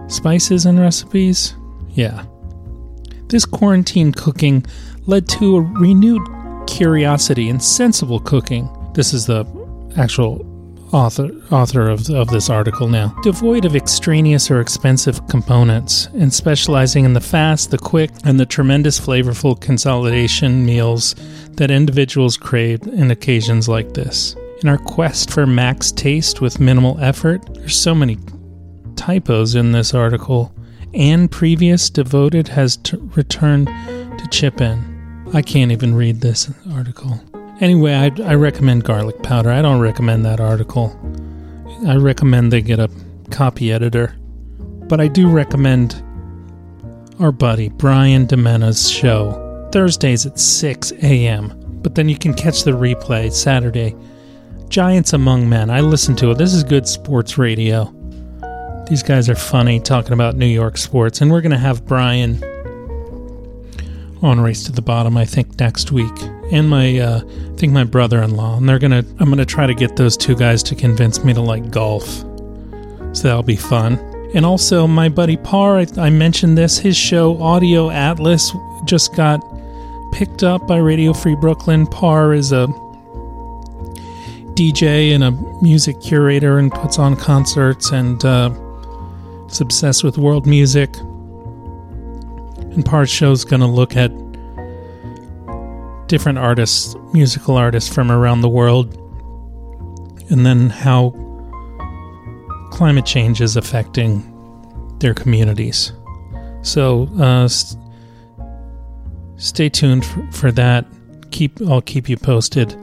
spices 0.08 0.66
and 0.66 0.80
recipes? 0.80 1.54
Yeah. 1.90 2.24
This 3.28 3.44
quarantine 3.44 4.12
cooking 4.12 4.64
led 5.06 5.28
to 5.28 5.56
a 5.56 5.60
renewed 5.60 6.22
curiosity 6.66 7.48
in 7.48 7.60
sensible 7.60 8.20
cooking. 8.20 8.68
This 8.94 9.12
is 9.12 9.26
the 9.26 9.44
actual 9.96 10.53
author 10.94 11.28
author 11.50 11.90
of, 11.90 12.08
of 12.10 12.28
this 12.28 12.48
article 12.48 12.88
now. 12.88 13.08
Devoid 13.22 13.64
of 13.64 13.74
extraneous 13.74 14.50
or 14.50 14.60
expensive 14.60 15.26
components 15.28 16.06
and 16.14 16.32
specializing 16.32 17.04
in 17.04 17.12
the 17.12 17.20
fast, 17.20 17.70
the 17.70 17.78
quick, 17.78 18.10
and 18.24 18.38
the 18.38 18.46
tremendous 18.46 18.98
flavorful 18.98 19.60
consolidation 19.60 20.64
meals 20.64 21.14
that 21.52 21.70
individuals 21.70 22.36
crave 22.36 22.80
in 22.86 23.10
occasions 23.10 23.68
like 23.68 23.92
this. 23.94 24.36
In 24.62 24.68
our 24.68 24.78
quest 24.78 25.30
for 25.30 25.46
max 25.46 25.92
taste 25.92 26.40
with 26.40 26.60
minimal 26.60 26.98
effort, 27.00 27.42
there's 27.54 27.76
so 27.76 27.94
many 27.94 28.16
typos 28.96 29.54
in 29.54 29.72
this 29.72 29.92
article. 29.92 30.54
And 30.94 31.28
previous 31.30 31.90
devoted 31.90 32.48
has 32.48 32.76
t- 32.76 32.96
returned 32.96 33.66
to 33.66 34.28
chip 34.30 34.60
in. 34.60 35.28
I 35.34 35.42
can't 35.42 35.72
even 35.72 35.94
read 35.94 36.20
this 36.20 36.50
article. 36.72 37.20
Anyway, 37.60 37.94
I, 37.94 38.10
I 38.24 38.34
recommend 38.34 38.84
garlic 38.84 39.22
powder. 39.22 39.50
I 39.50 39.62
don't 39.62 39.80
recommend 39.80 40.24
that 40.24 40.40
article. 40.40 40.98
I 41.86 41.96
recommend 41.96 42.52
they 42.52 42.62
get 42.62 42.80
a 42.80 42.90
copy 43.30 43.72
editor. 43.72 44.16
But 44.88 45.00
I 45.00 45.08
do 45.08 45.28
recommend 45.28 46.02
our 47.20 47.32
buddy 47.32 47.68
Brian 47.68 48.26
Demena's 48.26 48.90
show, 48.90 49.68
Thursdays 49.72 50.26
at 50.26 50.38
6 50.38 50.92
a.m. 51.02 51.52
But 51.82 51.94
then 51.94 52.08
you 52.08 52.18
can 52.18 52.34
catch 52.34 52.64
the 52.64 52.72
replay 52.72 53.32
Saturday. 53.32 53.94
Giants 54.68 55.12
Among 55.12 55.48
Men. 55.48 55.70
I 55.70 55.80
listen 55.80 56.16
to 56.16 56.32
it. 56.32 56.38
This 56.38 56.52
is 56.52 56.64
good 56.64 56.88
sports 56.88 57.38
radio. 57.38 57.84
These 58.88 59.02
guys 59.02 59.28
are 59.28 59.36
funny 59.36 59.78
talking 59.78 60.12
about 60.12 60.34
New 60.36 60.46
York 60.46 60.76
sports. 60.76 61.20
And 61.20 61.30
we're 61.30 61.40
going 61.40 61.52
to 61.52 61.58
have 61.58 61.86
Brian 61.86 62.42
on 64.24 64.40
Race 64.40 64.64
to 64.64 64.72
the 64.72 64.82
Bottom, 64.82 65.16
I 65.18 65.26
think, 65.26 65.58
next 65.60 65.92
week. 65.92 66.12
And 66.50 66.68
my, 66.68 66.98
uh, 66.98 67.20
I 67.20 67.56
think 67.56 67.72
my 67.72 67.84
brother 67.84 68.22
in 68.22 68.36
law. 68.36 68.56
And 68.56 68.66
they're 68.66 68.78
to, 68.78 69.04
I'm 69.18 69.36
to 69.36 69.44
try 69.44 69.66
to 69.66 69.74
get 69.74 69.96
those 69.96 70.16
two 70.16 70.34
guys 70.34 70.62
to 70.64 70.74
convince 70.74 71.22
me 71.22 71.34
to 71.34 71.42
like 71.42 71.70
golf. 71.70 72.06
So 73.12 73.28
that'll 73.28 73.42
be 73.42 73.56
fun. 73.56 73.98
And 74.34 74.46
also, 74.46 74.86
my 74.86 75.10
buddy 75.10 75.36
Parr, 75.36 75.78
I, 75.78 75.86
I 75.98 76.10
mentioned 76.10 76.56
this, 76.56 76.78
his 76.78 76.96
show, 76.96 77.40
Audio 77.40 77.90
Atlas, 77.90 78.50
just 78.86 79.14
got 79.14 79.40
picked 80.12 80.42
up 80.42 80.66
by 80.66 80.78
Radio 80.78 81.12
Free 81.12 81.36
Brooklyn. 81.36 81.86
Parr 81.86 82.32
is 82.32 82.50
a 82.50 82.66
DJ 84.54 85.14
and 85.14 85.22
a 85.22 85.32
music 85.62 86.00
curator 86.00 86.58
and 86.58 86.72
puts 86.72 86.98
on 86.98 87.14
concerts 87.14 87.90
and 87.90 88.24
uh, 88.24 88.50
is 89.50 89.60
obsessed 89.60 90.02
with 90.02 90.16
world 90.16 90.46
music. 90.46 90.90
And 92.74 92.84
Parr's 92.84 93.10
show's 93.10 93.44
going 93.44 93.60
to 93.60 93.66
look 93.66 93.96
at 93.96 94.10
different 96.08 96.38
artists, 96.38 96.94
musical 97.12 97.56
artists 97.56 97.92
from 97.92 98.10
around 98.10 98.40
the 98.40 98.48
world, 98.48 98.94
and 100.30 100.44
then 100.44 100.70
how 100.70 101.10
climate 102.70 103.06
change 103.06 103.40
is 103.40 103.56
affecting 103.56 104.22
their 104.98 105.14
communities. 105.14 105.92
So, 106.62 107.08
uh, 107.18 107.44
s- 107.44 107.76
stay 109.36 109.68
tuned 109.68 110.04
for 110.34 110.50
that. 110.52 110.86
Keep 111.30 111.62
I'll 111.62 111.82
keep 111.82 112.08
you 112.08 112.16
posted. 112.16 112.76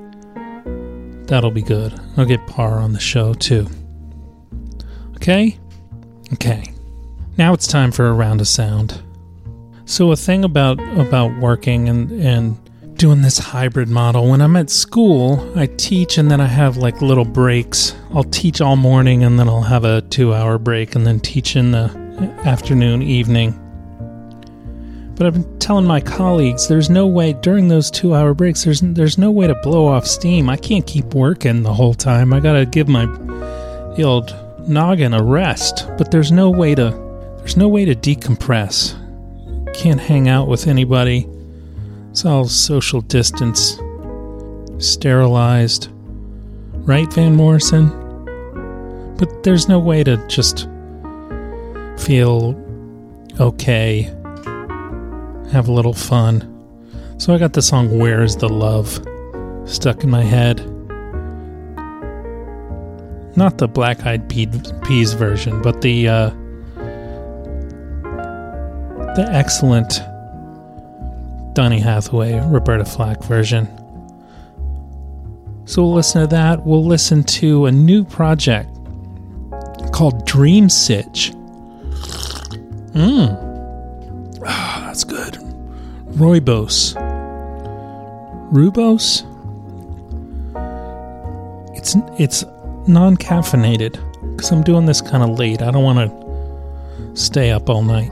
That'll 1.28 1.52
be 1.52 1.62
good. 1.62 2.00
I'll 2.18 2.26
get 2.26 2.46
Par 2.48 2.80
on 2.80 2.94
the 2.94 3.00
show 3.00 3.34
too. 3.34 3.68
Okay? 5.16 5.58
Okay. 6.34 6.74
Now 7.38 7.54
it's 7.54 7.68
time 7.68 7.92
for 7.92 8.08
a 8.08 8.14
round 8.14 8.42
of 8.42 8.48
sound. 8.48 9.02
So 9.92 10.10
a 10.14 10.16
thing 10.16 10.46
about 10.46 10.80
about 10.98 11.38
working 11.42 11.90
and 11.90 12.10
and 12.14 12.96
doing 12.98 13.24
this 13.24 13.38
hybrid 13.38 13.90
model 13.90 14.30
when 14.30 14.40
I'm 14.40 14.56
at 14.56 14.70
school, 14.70 15.52
I 15.60 15.66
teach 15.66 16.18
and 16.18 16.32
then 16.32 16.40
I 16.40 16.46
have 16.46 16.78
like 16.78 17.02
little 17.02 17.26
breaks. 17.26 17.94
I'll 18.14 18.24
teach 18.24 18.62
all 18.62 18.78
morning 18.78 19.26
and 19.26 19.38
then 19.38 19.50
I'll 19.50 19.62
have 19.62 19.84
a 19.84 20.02
2-hour 20.04 20.60
break 20.60 20.96
and 20.96 21.06
then 21.06 21.20
teach 21.20 21.58
in 21.58 21.72
the 21.72 21.90
afternoon, 22.46 23.02
evening. 23.02 23.52
But 25.16 25.28
I've 25.28 25.34
been 25.34 25.60
telling 25.60 25.86
my 25.86 26.00
colleagues 26.00 26.70
there's 26.70 26.90
no 26.90 27.06
way 27.06 27.34
during 27.34 27.68
those 27.68 27.92
2-hour 27.92 28.34
breaks 28.34 28.64
there's 28.64 28.80
there's 28.80 29.18
no 29.18 29.30
way 29.30 29.48
to 29.48 29.56
blow 29.56 29.88
off 29.88 30.08
steam. 30.08 30.50
I 30.50 30.56
can't 30.56 30.88
keep 30.88 31.14
working 31.14 31.64
the 31.64 31.74
whole 31.74 31.96
time. 31.96 32.32
I 32.32 32.40
got 32.40 32.54
to 32.54 32.66
give 32.66 32.88
my 32.88 33.08
the 33.98 34.04
old 34.04 34.34
noggin 34.70 35.14
a 35.14 35.22
rest, 35.22 35.86
but 35.98 36.12
there's 36.12 36.32
no 36.32 36.50
way 36.50 36.76
to 36.76 36.92
there's 37.40 37.58
no 37.58 37.68
way 37.68 37.84
to 37.84 37.94
decompress. 37.94 39.01
Can't 39.74 40.00
hang 40.00 40.30
out 40.30 40.48
with 40.48 40.68
anybody. 40.68 41.28
It's 42.12 42.26
all 42.26 42.46
social 42.46 43.02
distance, 43.02 43.80
sterilized. 44.80 45.90
Right, 45.92 47.12
Van 47.14 47.36
Morrison? 47.36 47.90
But 49.18 49.44
there's 49.44 49.68
no 49.70 49.80
way 49.80 50.04
to 50.04 50.18
just 50.28 50.68
feel 51.98 52.56
okay, 53.40 54.04
have 55.52 55.68
a 55.68 55.72
little 55.72 55.94
fun. 55.94 56.48
So 57.18 57.34
I 57.34 57.38
got 57.38 57.54
the 57.54 57.62
song 57.62 57.98
Where's 57.98 58.36
the 58.36 58.50
Love 58.50 59.00
stuck 59.66 60.04
in 60.04 60.10
my 60.10 60.24
head. 60.24 60.60
Not 63.38 63.58
the 63.58 63.68
Black 63.68 64.06
Eyed 64.06 64.28
Peas 64.28 65.14
version, 65.14 65.62
but 65.62 65.82
the 65.82 66.08
uh, 66.08 66.32
the 69.16 69.28
excellent 69.30 70.02
Donny 71.54 71.80
Hathaway, 71.80 72.40
Roberta 72.48 72.86
Flack 72.86 73.22
version. 73.24 73.68
So 75.66 75.84
we'll 75.84 75.96
listen 75.96 76.22
to 76.22 76.28
that. 76.28 76.66
We'll 76.66 76.86
listen 76.86 77.24
to 77.24 77.66
a 77.66 77.72
new 77.72 78.06
project 78.06 78.70
called 79.92 80.26
Dream 80.26 80.70
Sitch. 80.70 81.32
Mmm. 82.94 84.40
Ah, 84.46 84.84
that's 84.86 85.04
good. 85.04 85.34
Roybos. 86.12 86.96
Rubos? 88.52 89.28
It's 91.78 91.96
it's 92.18 92.46
non-caffeinated 92.88 94.36
because 94.36 94.52
I'm 94.52 94.64
doing 94.64 94.86
this 94.86 95.02
kind 95.02 95.24
of 95.24 95.38
late. 95.38 95.62
I 95.62 95.72
don't 95.72 95.84
want 95.84 96.00
to 96.10 97.16
stay 97.16 97.52
up 97.52 97.70
all 97.70 97.84
night 97.84 98.12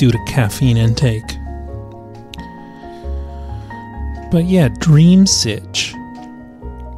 due 0.00 0.10
to 0.10 0.18
caffeine 0.24 0.78
intake. 0.78 1.36
But 4.30 4.46
yeah, 4.46 4.70
Dream 4.78 5.26
Sitch. 5.26 5.92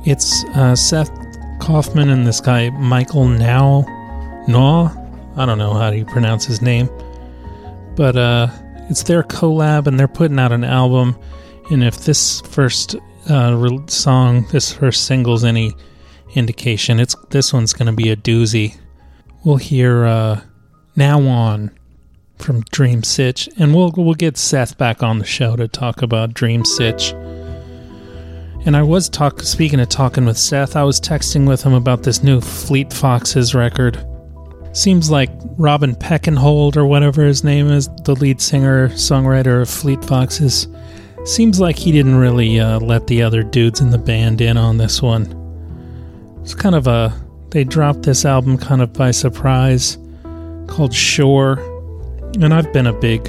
It's 0.07 0.45
uh, 0.55 0.77
Seth 0.77 1.11
Kaufman 1.59 2.11
and 2.11 2.25
this 2.25 2.41
guy 2.41 2.71
Michael 2.71 3.27
Now, 3.27 3.81
Naw. 4.47 4.89
I 5.37 5.45
don't 5.45 5.59
know 5.59 5.75
how 5.75 5.91
do 5.91 5.97
you 5.97 6.05
pronounce 6.05 6.45
his 6.45 6.63
name, 6.63 6.89
but 7.97 8.17
uh, 8.17 8.47
it's 8.89 9.03
their 9.03 9.25
collab 9.25 9.89
and 9.89 9.99
they're 9.99 10.07
putting 10.07 10.39
out 10.39 10.53
an 10.53 10.63
album. 10.63 11.19
And 11.73 11.83
if 11.83 12.05
this 12.05 12.41
first 12.43 12.95
uh, 13.29 13.57
re- 13.57 13.81
song, 13.89 14.47
this 14.53 14.73
first 14.73 15.07
single's 15.07 15.43
any 15.43 15.73
indication, 16.37 17.01
it's 17.01 17.17
this 17.31 17.53
one's 17.53 17.73
going 17.73 17.87
to 17.87 17.97
be 18.01 18.11
a 18.11 18.17
doozy. 18.17 18.77
We'll 19.45 19.57
hear 19.57 20.05
uh, 20.05 20.41
"Now 20.95 21.21
On" 21.23 21.73
from 22.43 22.63
Dream 22.73 23.03
Sitch, 23.03 23.49
and 23.59 23.75
we'll 23.75 23.93
we'll 23.97 24.15
get 24.15 24.37
Seth 24.37 24.77
back 24.77 25.03
on 25.03 25.19
the 25.19 25.25
show 25.25 25.57
to 25.57 25.69
talk 25.69 26.03
about 26.03 26.35
Dream 26.35 26.65
Sitch. 26.65 27.13
And 28.65 28.77
I 28.77 28.83
was 28.83 29.09
talk 29.09 29.41
speaking 29.41 29.81
of 29.81 29.89
talking 29.89 30.25
with 30.25 30.39
Seth, 30.39 30.77
I 30.77 30.85
was 30.85 31.01
texting 31.01 31.49
with 31.49 31.63
him 31.63 31.73
about 31.73 32.03
this 32.03 32.23
new 32.23 32.41
Fleet 32.41 32.93
Foxes 32.93 33.55
record. 33.55 34.05
Seems 34.73 35.11
like 35.11 35.31
Robin 35.59 35.95
Peckenhold 35.95 36.77
or 36.77 36.87
whatever 36.87 37.25
his 37.25 37.45
name 37.45 37.71
is, 37.71 37.89
the 38.05 38.15
lead 38.15 38.41
singer 38.41 38.89
songwriter 38.91 39.63
of 39.63 39.69
Fleet 39.69 40.03
Foxes. 40.05 40.69
Seems 41.25 41.61
like 41.61 41.77
he 41.77 41.93
didn't 41.93 42.17
really 42.17 42.59
uh, 42.59 42.81
let 42.81 43.07
the 43.07 43.23
other 43.23 43.43
dudes 43.43 43.81
in 43.81 43.91
the 43.91 43.99
band 43.99 44.41
in 44.41 44.57
on 44.57 44.79
this 44.79 45.03
one. 45.03 45.39
It's 46.43 46.55
kind 46.55 46.75
of 46.75 46.87
a 46.87 47.13
they 47.51 47.65
dropped 47.65 48.03
this 48.03 48.25
album 48.25 48.57
kind 48.57 48.81
of 48.81 48.93
by 48.93 49.11
surprise 49.11 49.99
called 50.67 50.95
Shore. 50.95 51.57
And 52.41 52.53
I've 52.55 52.73
been 52.73 52.87
a 52.87 52.93
big 52.93 53.29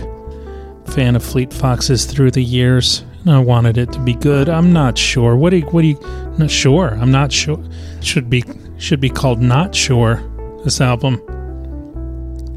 fan 0.88 1.16
of 1.16 1.24
Fleet 1.24 1.54
Foxes 1.54 2.06
through 2.06 2.32
the 2.32 2.44
years. 2.44 3.04
And 3.22 3.32
I 3.32 3.40
wanted 3.40 3.78
it 3.78 3.92
to 3.94 4.00
be 4.00 4.16
good. 4.16 4.50
I'm 4.50 4.74
not 4.74 4.98
sure. 4.98 5.36
What 5.36 5.52
do 5.52 5.58
you, 5.58 5.66
what 5.68 5.82
do 5.82 5.88
you 5.88 6.00
not 6.38 6.52
sure? 6.52 6.90
I'm 6.90 7.12
not 7.12 7.32
sure. 7.32 7.64
Should 8.02 8.30
be 8.30 8.44
should 8.78 9.00
be 9.00 9.10
called 9.10 9.42
Not 9.42 9.74
Sure. 9.74 10.22
This 10.64 10.82
album. 10.82 11.22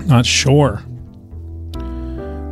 Not 0.07 0.27
sure. 0.27 0.83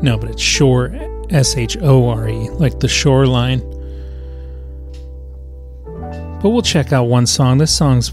No, 0.02 0.18
but 0.18 0.30
it's 0.30 0.42
Shore 0.42 0.92
S 1.30 1.56
H 1.56 1.76
O 1.80 2.08
R 2.08 2.28
E, 2.28 2.50
like 2.50 2.78
the 2.80 2.88
shoreline. 2.88 3.60
But 6.40 6.50
we'll 6.50 6.62
check 6.62 6.92
out 6.92 7.04
one 7.04 7.26
song. 7.26 7.58
This 7.58 7.74
song's 7.74 8.12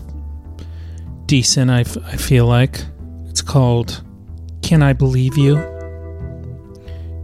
decent, 1.25 1.69
I, 1.69 1.81
f- 1.81 1.97
I 1.97 2.15
feel 2.15 2.45
like. 2.45 2.85
It's 3.27 3.41
called 3.41 4.01
Can 4.71 4.81
I 4.81 4.93
Believe 4.93 5.37
You? 5.37 5.57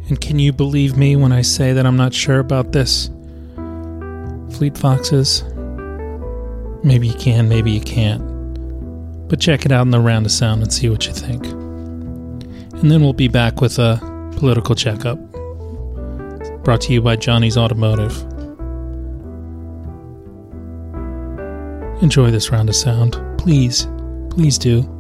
And 0.09 0.19
can 0.19 0.37
you 0.37 0.51
believe 0.51 0.97
me 0.97 1.15
when 1.15 1.31
I 1.31 1.43
say 1.43 1.71
that 1.71 1.85
I'm 1.85 1.95
not 1.95 2.13
sure 2.13 2.39
about 2.39 2.73
this? 2.73 3.09
Fleet 4.57 4.77
Foxes? 4.77 5.45
Maybe 6.83 7.07
you 7.07 7.13
can, 7.13 7.47
maybe 7.47 7.71
you 7.71 7.79
can't. 7.79 8.19
But 9.29 9.39
check 9.39 9.65
it 9.65 9.71
out 9.71 9.83
in 9.83 9.91
the 9.91 10.01
round 10.01 10.25
of 10.25 10.33
sound 10.33 10.61
and 10.61 10.73
see 10.73 10.89
what 10.89 11.07
you 11.07 11.13
think. 11.13 11.45
And 11.45 12.91
then 12.91 12.99
we'll 12.99 13.13
be 13.13 13.29
back 13.29 13.61
with 13.61 13.79
a 13.79 13.97
political 14.35 14.75
checkup. 14.75 15.17
Brought 16.65 16.81
to 16.81 16.91
you 16.91 17.01
by 17.01 17.15
Johnny's 17.15 17.55
Automotive. 17.55 18.11
Enjoy 22.03 22.29
this 22.29 22.51
round 22.51 22.67
of 22.67 22.75
sound. 22.75 23.17
Please, 23.37 23.87
please 24.31 24.57
do. 24.57 24.96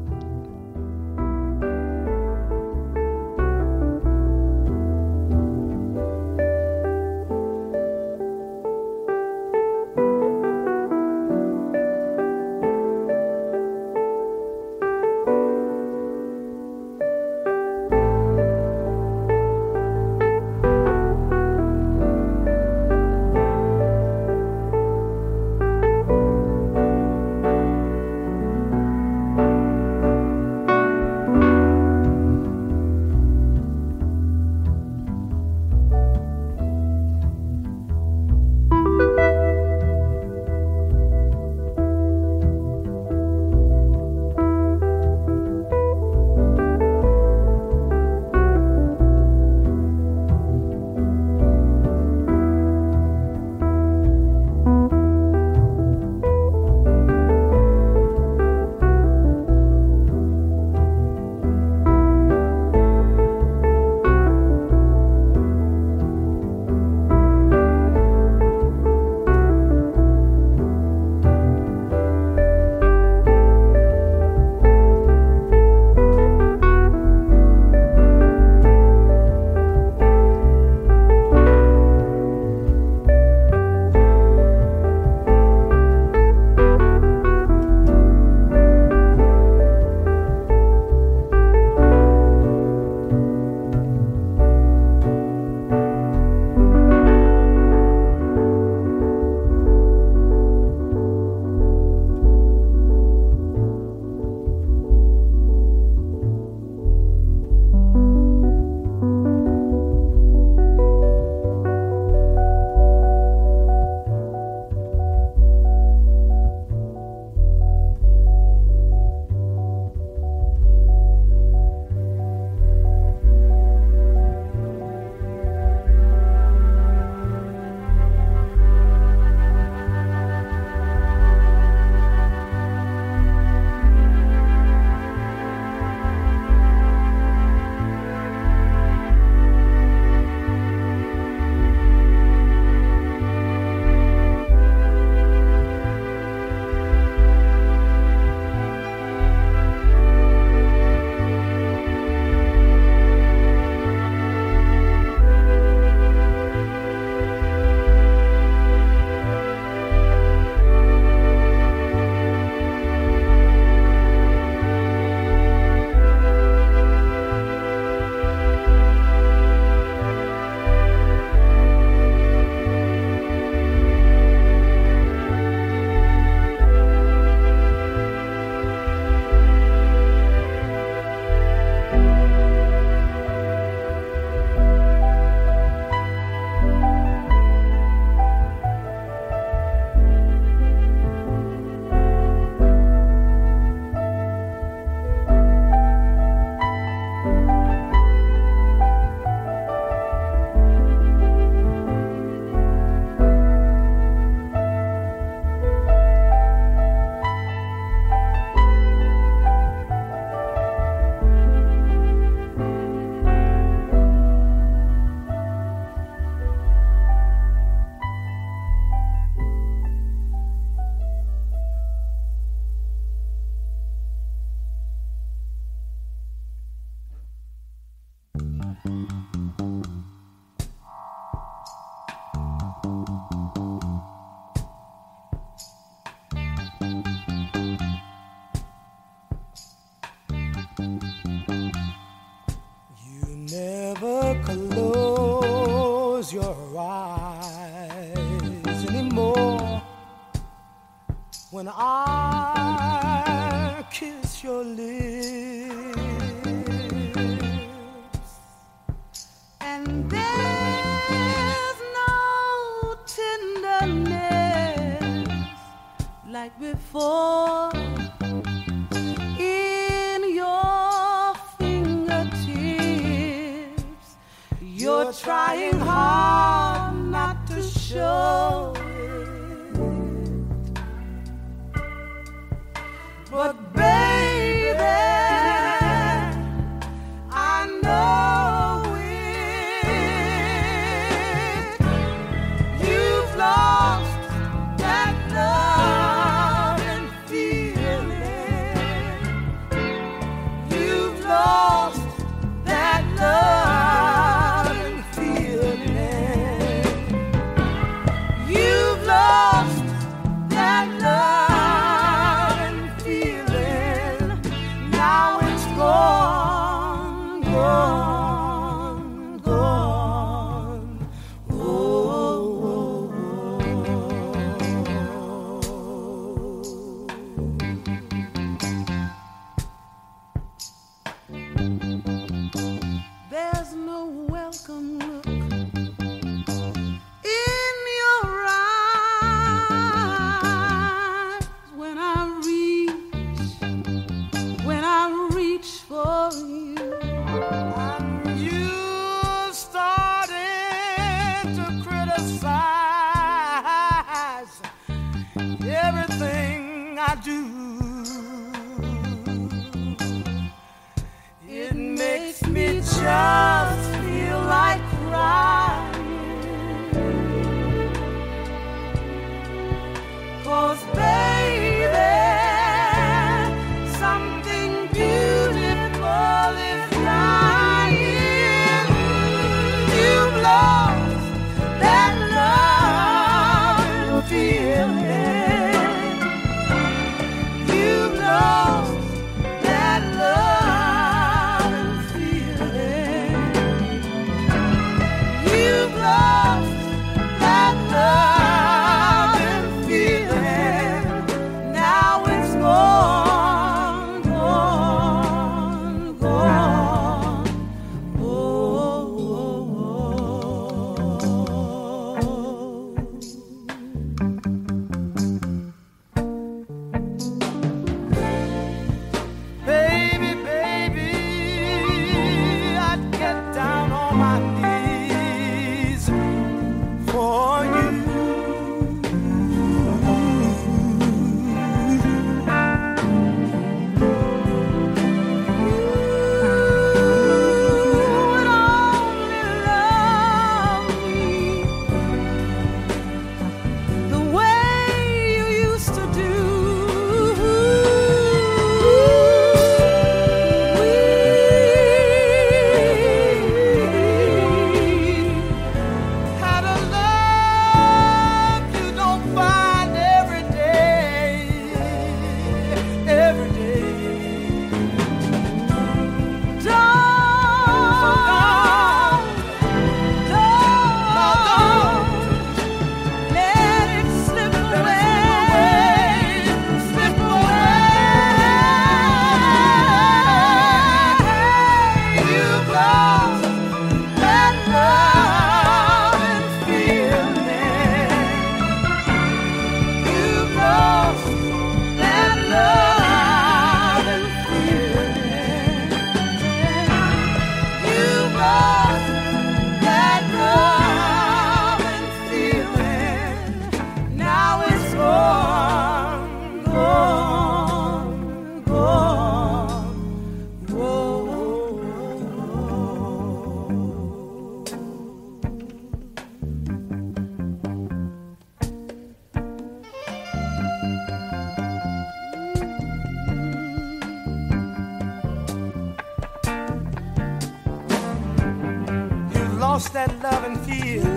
Lost 529.77 529.93
that 529.93 530.23
love 530.23 530.43
and 530.43 530.59
feeling. 530.65 531.16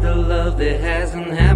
the 0.00 0.14
love 0.14 0.58
that 0.58 0.80
hasn't 0.80 1.26
happened. 1.28 1.49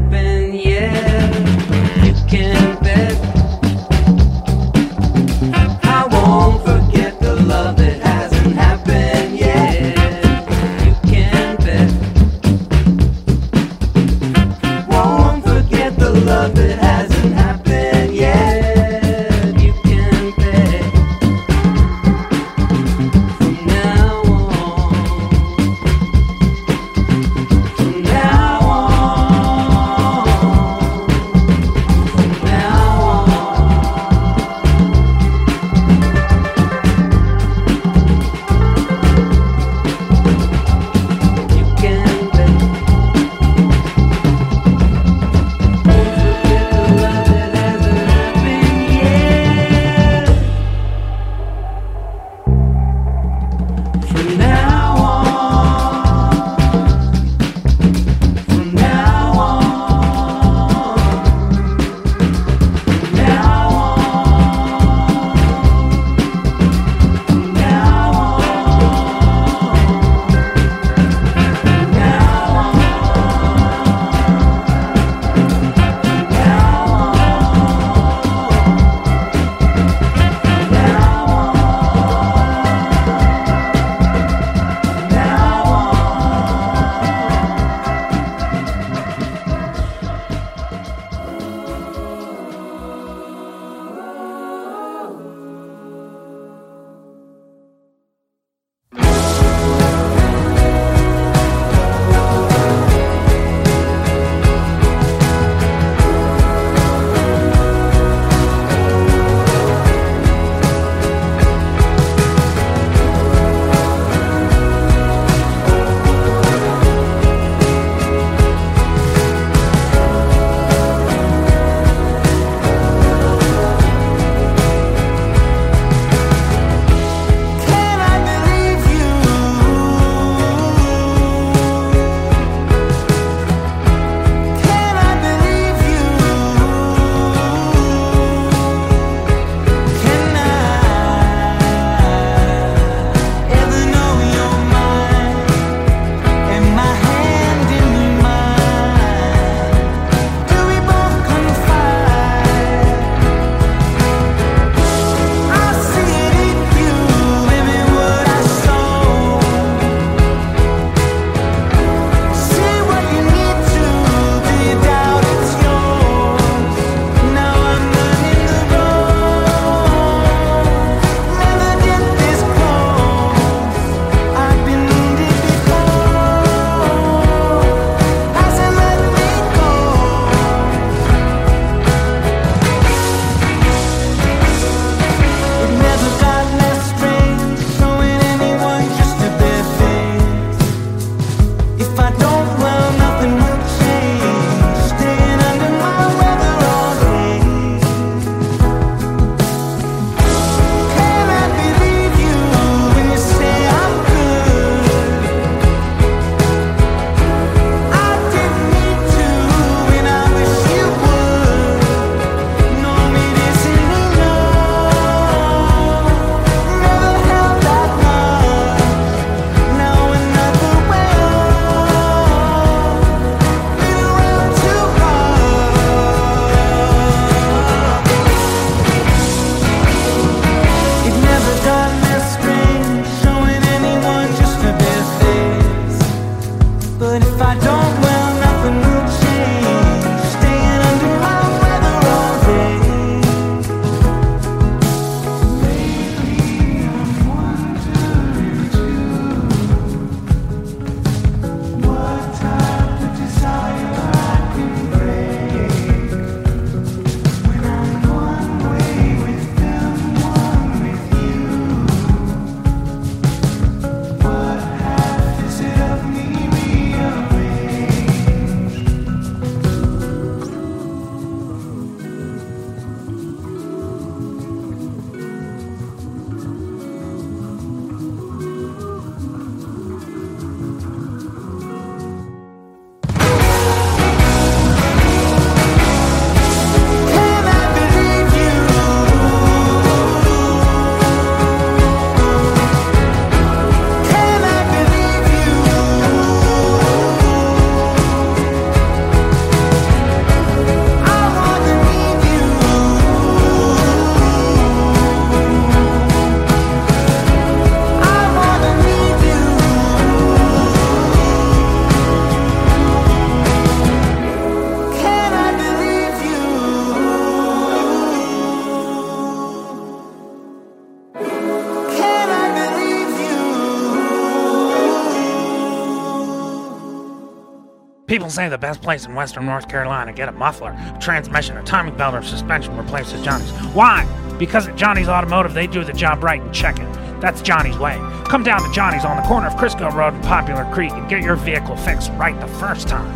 People 328.06 328.28
say 328.28 328.50
the 328.50 328.58
best 328.58 328.82
place 328.82 329.06
in 329.06 329.14
Western 329.14 329.46
North 329.46 329.66
Carolina 329.66 330.12
to 330.12 330.16
get 330.16 330.28
a 330.28 330.32
muffler, 330.32 330.72
a 330.72 330.98
transmission, 331.00 331.56
a 331.56 331.62
timing 331.62 331.96
belt, 331.96 332.14
or 332.14 332.20
suspension 332.20 332.76
replaced 332.76 333.14
is 333.14 333.22
Johnny's. 333.22 333.50
Why? 333.72 334.04
Because 334.38 334.68
at 334.68 334.76
Johnny's 334.76 335.08
Automotive, 335.08 335.54
they 335.54 335.66
do 335.66 335.82
the 335.84 335.92
job 335.94 336.22
right 336.22 336.42
and 336.42 336.54
check 336.54 336.78
it. 336.78 337.20
That's 337.22 337.40
Johnny's 337.40 337.78
way. 337.78 337.96
Come 338.26 338.42
down 338.42 338.62
to 338.62 338.70
Johnny's 338.74 339.06
on 339.06 339.16
the 339.16 339.22
corner 339.22 339.46
of 339.46 339.54
Crisco 339.54 339.90
Road 339.90 340.12
and 340.12 340.22
Popular 340.24 340.70
Creek 340.70 340.92
and 340.92 341.08
get 341.08 341.22
your 341.22 341.36
vehicle 341.36 341.76
fixed 341.78 342.10
right 342.12 342.38
the 342.38 342.46
first 342.46 342.88
time. 342.88 343.10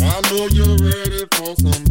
I 0.00 0.20
know 0.32 0.48
you're 0.48 0.78
ready 0.78 1.24
for 1.30 1.54
some 1.54 1.83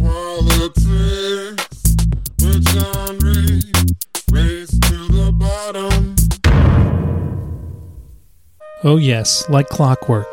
Oh, 8.86 8.98
yes, 8.98 9.48
like 9.48 9.70
clockwork. 9.70 10.30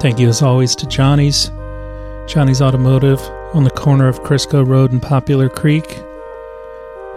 Thank 0.00 0.20
you 0.20 0.28
as 0.28 0.42
always 0.42 0.76
to 0.76 0.86
Johnny's, 0.86 1.50
Johnny's 2.28 2.62
Automotive 2.62 3.20
on 3.52 3.64
the 3.64 3.70
corner 3.70 4.06
of 4.06 4.20
Crisco 4.20 4.64
Road 4.64 4.92
and 4.92 5.02
Popular 5.02 5.48
Creek. 5.48 5.98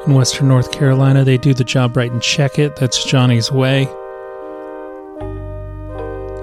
In 0.07 0.16
Western 0.16 0.47
North 0.47 0.72
Carolina, 0.72 1.24
they 1.24 1.38
do 1.38 1.53
the 1.53 1.64
job 1.64 1.95
right 1.95 2.12
and 2.12 2.24
check 2.24 2.57
it. 2.57 2.76
That's 2.76 3.05
Johnny's 3.05 3.51
Way. 3.51 3.86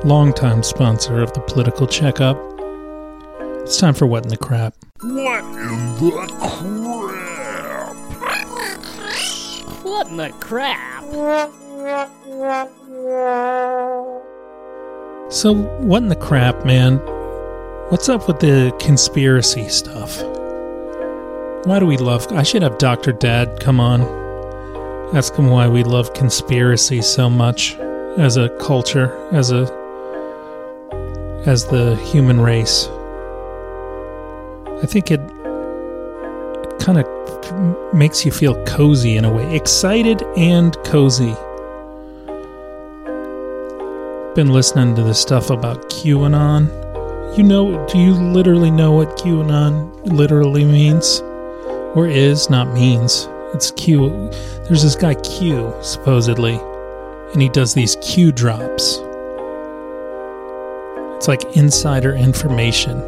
Longtime 0.05 0.63
sponsor 0.63 1.21
of 1.21 1.33
the 1.33 1.41
political 1.41 1.89
checkup. 1.89 2.39
It's 3.63 3.79
time 3.79 3.95
for 3.95 4.07
What 4.07 4.23
in 4.23 4.29
the 4.29 4.37
Crap. 4.37 4.77
What 5.01 5.43
in 5.43 5.97
the 5.99 6.29
crap? 6.39 7.97
What 9.83 10.07
in 10.07 10.17
the 10.19 10.31
crap? 10.39 11.66
So, 15.31 15.55
what 15.55 16.03
in 16.03 16.09
the 16.09 16.17
crap, 16.17 16.65
man? 16.65 16.97
What's 17.91 18.09
up 18.09 18.27
with 18.27 18.41
the 18.41 18.77
conspiracy 18.81 19.69
stuff? 19.69 20.21
Why 21.65 21.79
do 21.79 21.87
we 21.87 21.97
love. 21.97 22.27
I 22.33 22.43
should 22.43 22.63
have 22.63 22.79
Dr. 22.79 23.13
Dad 23.13 23.61
come 23.61 23.79
on. 23.79 24.03
Ask 25.15 25.37
him 25.37 25.47
why 25.47 25.69
we 25.69 25.85
love 25.85 26.13
conspiracy 26.13 27.03
so 27.03 27.31
much 27.31 27.77
as 28.19 28.37
a 28.37 28.49
culture, 28.59 29.17
as 29.33 29.53
a. 29.53 29.71
as 31.47 31.67
the 31.67 31.95
human 32.07 32.41
race. 32.41 32.89
I 34.83 34.87
think 34.87 35.13
it. 35.13 35.21
it 35.21 36.79
kind 36.81 36.99
of 36.99 37.95
makes 37.95 38.25
you 38.25 38.33
feel 38.33 38.61
cozy 38.65 39.17
in 39.17 39.25
a 39.25 39.33
way. 39.33 39.55
Excited 39.55 40.23
and 40.37 40.77
cozy 40.83 41.37
been 44.37 44.53
listening 44.53 44.95
to 44.95 45.03
this 45.03 45.19
stuff 45.19 45.49
about 45.49 45.89
QAnon. 45.89 46.69
You 47.39 47.43
know, 47.43 47.87
do 47.87 47.99
you 47.99 48.13
literally 48.13 48.71
know 48.71 48.93
what 48.93 49.17
QAnon 49.17 49.91
literally 50.05 50.63
means? 50.63 51.21
Or 51.97 52.07
is, 52.07 52.51
not 52.51 52.71
means. 52.75 53.31
It's 53.55 53.71
Q. 53.71 54.11
There's 54.65 54.83
this 54.83 54.95
guy 54.95 55.15
Q, 55.15 55.73
supposedly, 55.81 56.61
and 57.33 57.41
he 57.41 57.49
does 57.49 57.73
these 57.73 57.97
Q 58.03 58.31
drops. 58.31 59.01
It's 61.17 61.29
like 61.29 61.57
insider 61.57 62.15
information. 62.15 63.01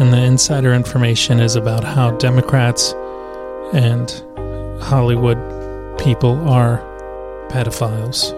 And 0.00 0.14
the 0.14 0.22
insider 0.22 0.72
information 0.72 1.40
is 1.40 1.56
about 1.56 1.84
how 1.84 2.12
Democrats 2.12 2.94
and 3.74 4.10
Hollywood 4.82 5.38
people 5.98 6.48
are 6.48 6.78
pedophiles 7.50 8.35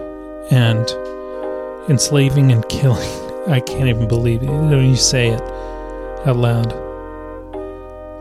and 0.51 0.87
enslaving 1.89 2.51
and 2.51 2.67
killing. 2.69 3.09
I 3.47 3.59
can't 3.59 3.87
even 3.87 4.07
believe 4.07 4.43
it 4.43 4.49
when 4.49 4.85
you 4.85 4.95
say 4.95 5.29
it 5.29 5.41
out 6.25 6.37
loud. 6.37 6.73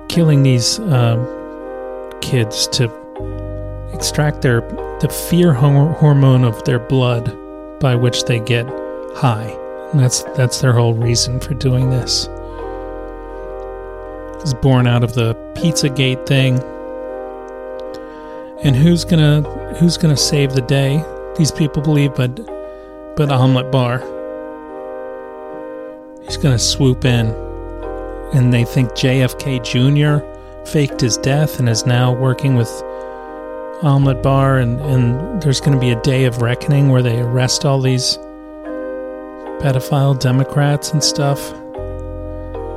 Killing 0.09 0.43
these 0.43 0.79
um, 0.79 1.26
kids 2.20 2.66
to 2.68 2.85
extract 3.93 4.43
their 4.43 4.61
the 5.01 5.09
fear 5.09 5.53
hormone 5.53 6.45
of 6.45 6.64
their 6.64 6.79
blood, 6.79 7.37
by 7.79 7.95
which 7.95 8.24
they 8.24 8.41
get 8.41 8.66
high. 9.14 9.55
And 9.93 10.01
that's 10.01 10.22
that's 10.37 10.61
their 10.61 10.72
whole 10.72 10.95
reason 10.95 11.41
for 11.41 11.55
doing 11.55 11.91
this. 11.91 12.29
It's 14.41 14.55
born 14.55 14.87
out 14.87 15.03
of 15.03 15.14
the 15.14 15.35
Pizzagate 15.55 16.26
thing. 16.26 16.59
And 18.62 18.74
who's 18.74 19.05
gonna 19.05 19.43
who's 19.79 19.97
gonna 19.97 20.16
save 20.16 20.53
the 20.53 20.62
day? 20.62 21.05
These 21.39 21.53
people 21.53 21.80
believe, 21.80 22.14
but 22.14 22.34
but 23.16 23.30
Omelet 23.30 23.72
Bar. 23.72 23.99
He's 26.24 26.36
gonna 26.36 26.59
swoop 26.59 27.05
in, 27.05 27.28
and 28.34 28.53
they 28.53 28.64
think 28.64 28.91
JFK 28.91 29.62
Jr. 29.62 30.24
faked 30.70 31.01
his 31.01 31.16
death 31.16 31.59
and 31.59 31.68
is 31.68 31.86
now 31.86 32.12
working 32.12 32.57
with 32.57 32.68
Omelet 33.82 34.22
Bar, 34.22 34.59
and 34.59 34.80
and 34.80 35.41
there's 35.41 35.61
gonna 35.61 35.80
be 35.80 35.91
a 35.91 36.03
day 36.03 36.24
of 36.24 36.43
reckoning 36.43 36.91
where 36.91 37.03
they 37.03 37.20
arrest 37.20 37.64
all 37.64 37.80
these 37.80 38.18
pedophile 39.61 40.18
Democrats 40.18 40.93
and 40.93 41.03
stuff. 41.03 41.53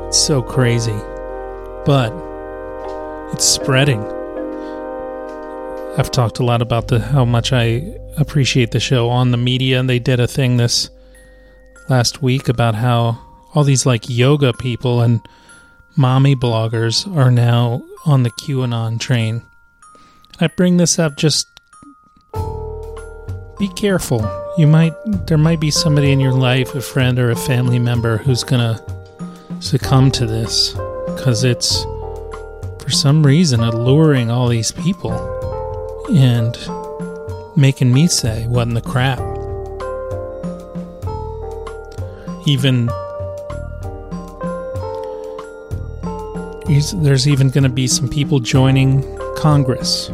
It's 0.07 0.18
so 0.18 0.41
crazy, 0.41 0.99
but 1.86 2.14
it's 3.34 3.45
spreading. 3.45 4.01
I've 5.97 6.09
talked 6.09 6.39
a 6.39 6.43
lot 6.45 6.61
about 6.61 6.87
the 6.87 6.99
how 6.99 7.25
much 7.25 7.51
I 7.51 7.97
appreciate 8.15 8.71
the 8.71 8.79
show 8.79 9.09
on 9.09 9.31
the 9.31 9.37
media, 9.37 9.77
and 9.77 9.89
they 9.89 9.99
did 9.99 10.21
a 10.21 10.27
thing 10.27 10.55
this 10.55 10.89
last 11.89 12.21
week 12.21 12.47
about 12.47 12.75
how 12.75 13.19
all 13.53 13.65
these 13.65 13.85
like 13.85 14.09
yoga 14.09 14.53
people 14.53 15.01
and 15.01 15.19
mommy 15.97 16.33
bloggers 16.33 17.05
are 17.13 17.29
now 17.29 17.83
on 18.05 18.23
the 18.23 18.29
QAnon 18.29 19.01
train. 19.01 19.43
I 20.39 20.47
bring 20.47 20.77
this 20.77 20.97
up 20.97 21.17
just 21.17 21.47
be 23.59 23.67
careful. 23.75 24.21
You 24.57 24.67
might 24.67 24.93
there 25.27 25.37
might 25.37 25.59
be 25.59 25.71
somebody 25.71 26.13
in 26.13 26.21
your 26.21 26.33
life, 26.33 26.73
a 26.73 26.81
friend 26.81 27.19
or 27.19 27.31
a 27.31 27.35
family 27.35 27.79
member 27.79 28.17
who's 28.17 28.45
going 28.45 28.61
to 28.61 28.81
succumb 29.59 30.09
to 30.11 30.25
this 30.25 30.73
cuz 31.17 31.43
it's 31.43 31.83
for 32.81 32.89
some 32.89 33.23
reason 33.23 33.59
alluring 33.59 34.31
all 34.31 34.47
these 34.47 34.71
people 34.71 35.40
and 36.18 36.57
making 37.55 37.93
me 37.93 38.07
say, 38.07 38.47
What 38.47 38.68
in 38.68 38.74
the 38.74 38.82
crap? 38.82 39.20
Even. 42.47 42.89
There's 47.03 47.28
even 47.28 47.49
going 47.49 47.64
to 47.64 47.70
be 47.70 47.86
some 47.86 48.07
people 48.07 48.39
joining 48.39 49.03
Congress. 49.36 50.09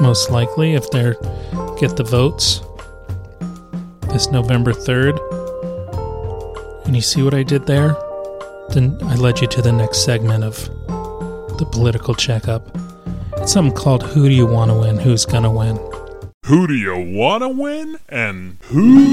Most 0.00 0.30
likely, 0.30 0.74
if 0.74 0.88
they 0.90 1.14
get 1.78 1.96
the 1.96 2.04
votes 2.04 2.60
this 4.16 4.30
November 4.30 4.72
3rd. 4.72 5.18
And 6.86 6.94
you 6.96 7.02
see 7.02 7.22
what 7.22 7.34
I 7.34 7.42
did 7.42 7.66
there? 7.66 7.94
Then 8.70 8.96
I 9.02 9.14
led 9.16 9.40
you 9.40 9.46
to 9.48 9.60
the 9.60 9.72
next 9.72 10.04
segment 10.04 10.42
of 10.42 10.70
the 11.58 11.66
political 11.66 12.14
checkup. 12.14 12.76
It's 13.38 13.52
something 13.52 13.76
called 13.76 14.02
Who 14.02 14.28
Do 14.28 14.34
You 14.34 14.46
Want 14.46 14.70
to 14.70 14.76
Win? 14.78 14.98
Who's 14.98 15.24
Gonna 15.24 15.50
Win? 15.50 15.78
Who 16.46 16.66
do 16.68 16.74
you 16.74 16.96
want 16.96 17.42
to 17.42 17.48
win? 17.48 17.98
And 18.08 18.56
who's 18.62 19.12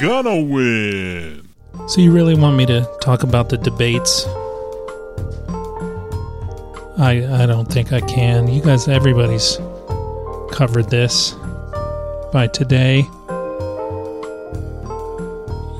gonna 0.00 0.40
win? 0.40 1.46
So, 1.88 2.00
you 2.00 2.10
really 2.10 2.34
want 2.34 2.56
me 2.56 2.64
to 2.64 2.88
talk 3.02 3.22
about 3.22 3.50
the 3.50 3.58
debates? 3.58 4.24
I, 6.96 7.42
I 7.42 7.44
don't 7.44 7.66
think 7.66 7.92
I 7.92 8.00
can. 8.00 8.48
You 8.48 8.62
guys, 8.62 8.88
everybody's 8.88 9.58
covered 10.50 10.88
this 10.88 11.34
by 12.32 12.46
today. 12.46 13.00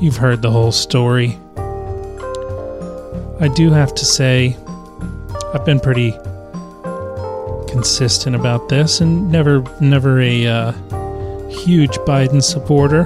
You've 0.02 0.18
heard 0.18 0.42
the 0.42 0.50
whole 0.50 0.72
story. 0.72 1.38
I 3.44 3.48
do 3.48 3.70
have 3.72 3.94
to 3.96 4.06
say, 4.06 4.56
I've 5.52 5.66
been 5.66 5.78
pretty 5.78 6.12
consistent 7.68 8.34
about 8.34 8.70
this 8.70 9.02
and 9.02 9.30
never 9.30 9.62
never 9.82 10.18
a 10.18 10.46
uh, 10.46 10.72
huge 11.50 11.90
Biden 12.08 12.42
supporter. 12.42 13.04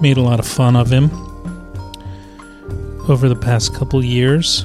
Made 0.00 0.18
a 0.18 0.22
lot 0.22 0.38
of 0.38 0.46
fun 0.46 0.76
of 0.76 0.88
him 0.88 1.10
over 3.10 3.28
the 3.28 3.34
past 3.34 3.74
couple 3.74 4.04
years. 4.04 4.64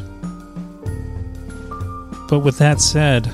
But 2.30 2.42
with 2.44 2.60
that 2.60 2.82
said, 2.82 3.34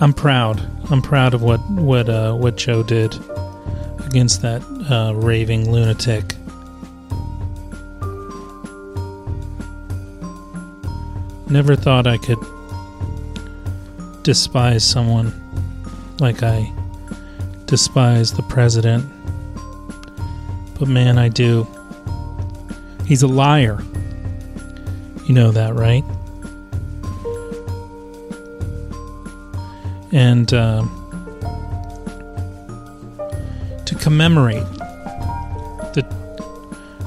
I'm 0.00 0.14
proud. 0.14 0.66
I'm 0.90 1.02
proud 1.02 1.34
of 1.34 1.42
what 1.42 1.58
what 1.72 2.08
uh, 2.08 2.32
what 2.32 2.56
Joe 2.56 2.82
did. 2.82 3.14
against 4.06 4.40
that 4.40 4.62
uh, 4.88 5.12
raving 5.14 5.70
lunatic. 5.70 6.36
Never 11.54 11.76
thought 11.76 12.08
I 12.08 12.18
could 12.18 12.40
despise 14.24 14.82
someone 14.82 15.32
like 16.18 16.42
I 16.42 16.72
despise 17.66 18.32
the 18.32 18.42
president. 18.42 19.08
But 20.76 20.88
man, 20.88 21.16
I 21.16 21.28
do. 21.28 21.64
He's 23.06 23.22
a 23.22 23.28
liar. 23.28 23.78
You 25.28 25.34
know 25.34 25.52
that, 25.52 25.76
right? 25.76 26.02
And 30.10 30.52
um 30.52 30.90
to 33.86 33.94
commemorate 33.94 34.66
the 35.94 36.04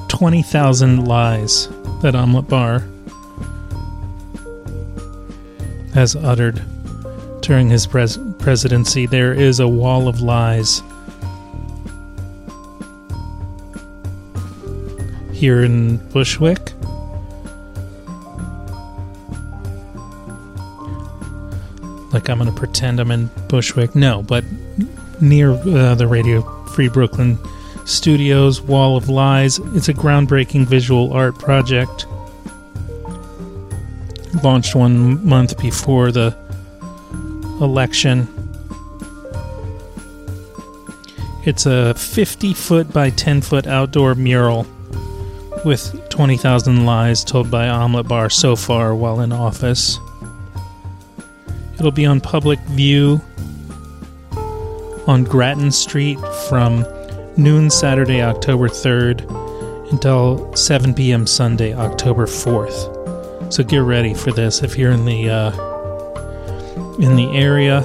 20,000 0.08 1.04
lies 1.04 1.68
that 2.00 2.14
Omelette 2.14 2.48
Bar 2.48 2.88
has 5.98 6.14
uttered 6.14 6.62
during 7.40 7.68
his 7.68 7.84
pres- 7.84 8.20
presidency, 8.38 9.04
there 9.04 9.32
is 9.32 9.58
a 9.58 9.66
wall 9.66 10.06
of 10.06 10.20
lies 10.20 10.80
here 15.32 15.64
in 15.64 15.96
Bushwick. 16.12 16.72
Like 22.12 22.30
I'm 22.30 22.38
going 22.38 22.48
to 22.48 22.52
pretend 22.56 23.00
I'm 23.00 23.10
in 23.10 23.28
Bushwick. 23.48 23.96
No, 23.96 24.22
but 24.22 24.44
near 25.20 25.50
uh, 25.50 25.96
the 25.96 26.06
Radio 26.06 26.42
Free 26.66 26.88
Brooklyn 26.88 27.36
Studios, 27.86 28.60
Wall 28.60 28.96
of 28.96 29.08
Lies. 29.08 29.58
It's 29.74 29.88
a 29.88 29.94
groundbreaking 29.94 30.66
visual 30.66 31.12
art 31.12 31.36
project. 31.40 32.06
Launched 34.42 34.74
one 34.74 35.26
month 35.26 35.58
before 35.58 36.12
the 36.12 36.36
election. 37.60 38.28
It's 41.44 41.66
a 41.66 41.94
50 41.94 42.54
foot 42.54 42.92
by 42.92 43.10
10 43.10 43.40
foot 43.40 43.66
outdoor 43.66 44.14
mural 44.14 44.66
with 45.64 46.08
20,000 46.08 46.86
lies 46.86 47.24
told 47.24 47.50
by 47.50 47.68
Omelette 47.68 48.08
Bar 48.08 48.30
so 48.30 48.54
far 48.54 48.94
while 48.94 49.20
in 49.20 49.32
office. 49.32 49.98
It'll 51.78 51.90
be 51.90 52.06
on 52.06 52.20
public 52.20 52.58
view 52.60 53.20
on 55.06 55.24
Grattan 55.24 55.72
Street 55.72 56.18
from 56.48 56.84
noon 57.36 57.70
Saturday, 57.70 58.22
October 58.22 58.68
3rd 58.68 59.28
until 59.90 60.54
7 60.54 60.92
p.m. 60.94 61.26
Sunday, 61.26 61.72
October 61.72 62.26
4th. 62.26 62.97
So 63.50 63.64
get 63.64 63.78
ready 63.78 64.12
for 64.12 64.30
this 64.30 64.62
if 64.62 64.76
you're 64.76 64.92
in 64.92 65.06
the 65.06 65.30
uh, 65.30 65.50
in 66.98 67.16
the 67.16 67.30
area. 67.34 67.78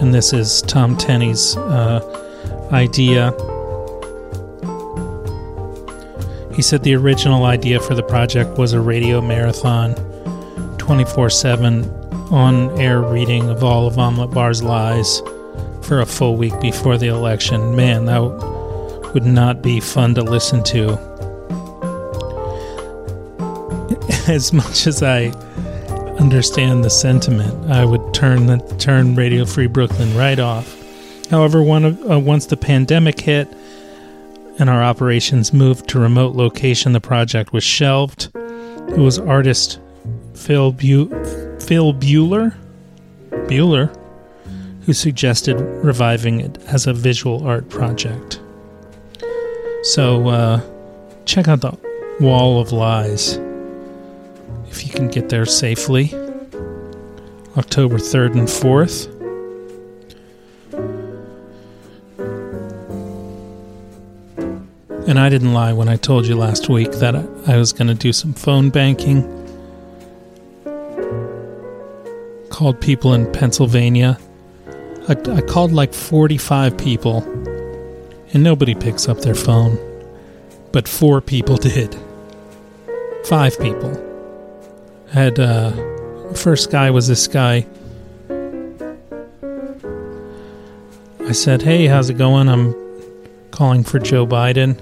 And 0.00 0.12
this 0.12 0.32
is 0.32 0.62
Tom 0.62 0.96
Tenney's 0.96 1.56
uh, 1.56 2.00
idea. 2.72 3.30
He 6.54 6.62
said 6.62 6.82
the 6.82 6.96
original 6.96 7.44
idea 7.44 7.78
for 7.78 7.94
the 7.94 8.02
project 8.02 8.58
was 8.58 8.72
a 8.72 8.80
radio 8.80 9.20
marathon 9.20 9.94
24 10.78 11.30
7 11.30 11.84
on 12.32 12.80
air 12.80 13.00
reading 13.00 13.48
of 13.48 13.62
all 13.62 13.86
of 13.86 13.98
Omelette 13.98 14.30
Bar's 14.30 14.62
lies 14.62 15.20
for 15.82 16.00
a 16.00 16.06
full 16.06 16.36
week 16.36 16.58
before 16.60 16.98
the 16.98 17.06
election. 17.06 17.76
Man, 17.76 18.06
that 18.06 18.20
would 19.12 19.24
not 19.24 19.62
be 19.62 19.80
fun 19.80 20.14
to 20.14 20.22
listen 20.22 20.62
to. 20.64 20.98
As 24.28 24.52
much 24.52 24.86
as 24.86 25.02
I 25.02 25.30
understand 26.18 26.84
the 26.84 26.90
sentiment, 26.90 27.70
I 27.70 27.84
would 27.84 28.14
turn 28.14 28.46
the, 28.46 28.58
turn 28.78 29.14
Radio 29.14 29.44
Free 29.44 29.66
Brooklyn 29.66 30.16
right 30.16 30.38
off. 30.38 30.76
However, 31.30 31.62
one 31.62 31.84
of, 31.84 32.10
uh, 32.10 32.18
once 32.18 32.46
the 32.46 32.56
pandemic 32.56 33.20
hit 33.20 33.48
and 34.58 34.68
our 34.68 34.82
operations 34.82 35.52
moved 35.52 35.88
to 35.88 35.98
remote 35.98 36.36
location, 36.36 36.92
the 36.92 37.00
project 37.00 37.52
was 37.52 37.64
shelved. 37.64 38.30
It 38.34 38.98
was 38.98 39.18
artist 39.18 39.80
Phil 40.34 40.72
Bu- 40.72 41.08
Phil 41.60 41.94
Bueller 41.94 42.54
Bueller 43.30 43.96
who 44.90 44.92
suggested 44.92 45.54
reviving 45.84 46.40
it 46.40 46.58
as 46.66 46.86
a 46.86 46.92
visual 46.92 47.46
art 47.46 47.68
project. 47.68 48.40
So 49.82 50.28
uh, 50.28 50.60
check 51.24 51.48
out 51.48 51.60
the 51.62 51.76
Wall 52.20 52.60
of 52.60 52.72
Lies 52.72 53.38
if 54.68 54.86
you 54.86 54.92
can 54.92 55.08
get 55.08 55.28
there 55.28 55.46
safely. 55.46 56.14
October 57.56 57.96
3rd 57.96 58.32
and 58.38 58.48
4th. 58.48 59.08
And 65.08 65.18
I 65.18 65.28
didn't 65.28 65.54
lie 65.54 65.72
when 65.72 65.88
I 65.88 65.96
told 65.96 66.26
you 66.26 66.36
last 66.36 66.68
week 66.68 66.92
that 66.92 67.16
I- 67.16 67.56
was 67.56 67.72
going 67.72 67.88
to 67.88 67.94
do 67.94 68.12
some 68.12 68.32
phone 68.32 68.70
banking. 68.70 69.22
Called 72.50 72.80
people 72.80 73.14
in 73.14 73.30
Pennsylvania. 73.32 74.18
I, 75.08 75.16
I 75.32 75.40
called 75.40 75.72
like 75.72 75.94
45 75.94 76.76
people, 76.76 77.22
and 78.32 78.42
nobody 78.42 78.74
picks 78.74 79.08
up 79.08 79.20
their 79.20 79.34
phone. 79.34 79.78
But 80.72 80.86
four 80.88 81.20
people 81.20 81.56
did. 81.70 81.96
Five 83.24 83.58
people. 83.60 84.06
Had, 85.10 85.38
uh, 85.38 85.72
first 86.34 86.70
guy 86.70 86.90
was 86.90 87.08
this 87.08 87.26
guy. 87.26 87.66
I 91.20 91.32
said, 91.32 91.62
Hey, 91.62 91.86
how's 91.86 92.10
it 92.10 92.18
going? 92.18 92.48
I'm 92.48 92.74
calling 93.50 93.84
for 93.84 93.98
Joe 93.98 94.26
Biden. 94.26 94.80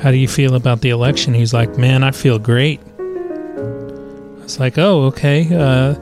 How 0.00 0.10
do 0.10 0.16
you 0.16 0.26
feel 0.26 0.56
about 0.56 0.80
the 0.80 0.90
election? 0.90 1.34
He's 1.34 1.54
like, 1.54 1.76
Man, 1.78 2.02
I 2.02 2.10
feel 2.10 2.38
great. 2.38 2.80
I 2.98 4.42
was 4.42 4.58
like, 4.58 4.78
Oh, 4.78 5.02
okay. 5.04 5.46
Uh, 5.54 5.94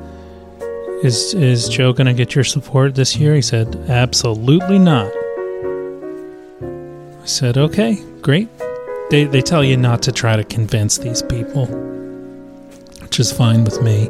is 1.02 1.34
is 1.34 1.68
Joe 1.68 1.92
gonna 1.92 2.14
get 2.14 2.34
your 2.34 2.44
support 2.44 2.94
this 2.94 3.16
year? 3.16 3.34
He 3.34 3.42
said, 3.42 3.74
Absolutely 3.88 4.78
not. 4.78 5.12
I 7.22 7.26
said, 7.26 7.58
Okay, 7.58 8.02
great. 8.22 8.48
They 9.10 9.24
they 9.24 9.42
tell 9.42 9.64
you 9.64 9.76
not 9.76 10.02
to 10.02 10.12
try 10.12 10.36
to 10.36 10.44
convince 10.44 10.98
these 10.98 11.22
people, 11.22 11.66
which 13.02 13.18
is 13.18 13.32
fine 13.32 13.64
with 13.64 13.82
me. 13.82 14.08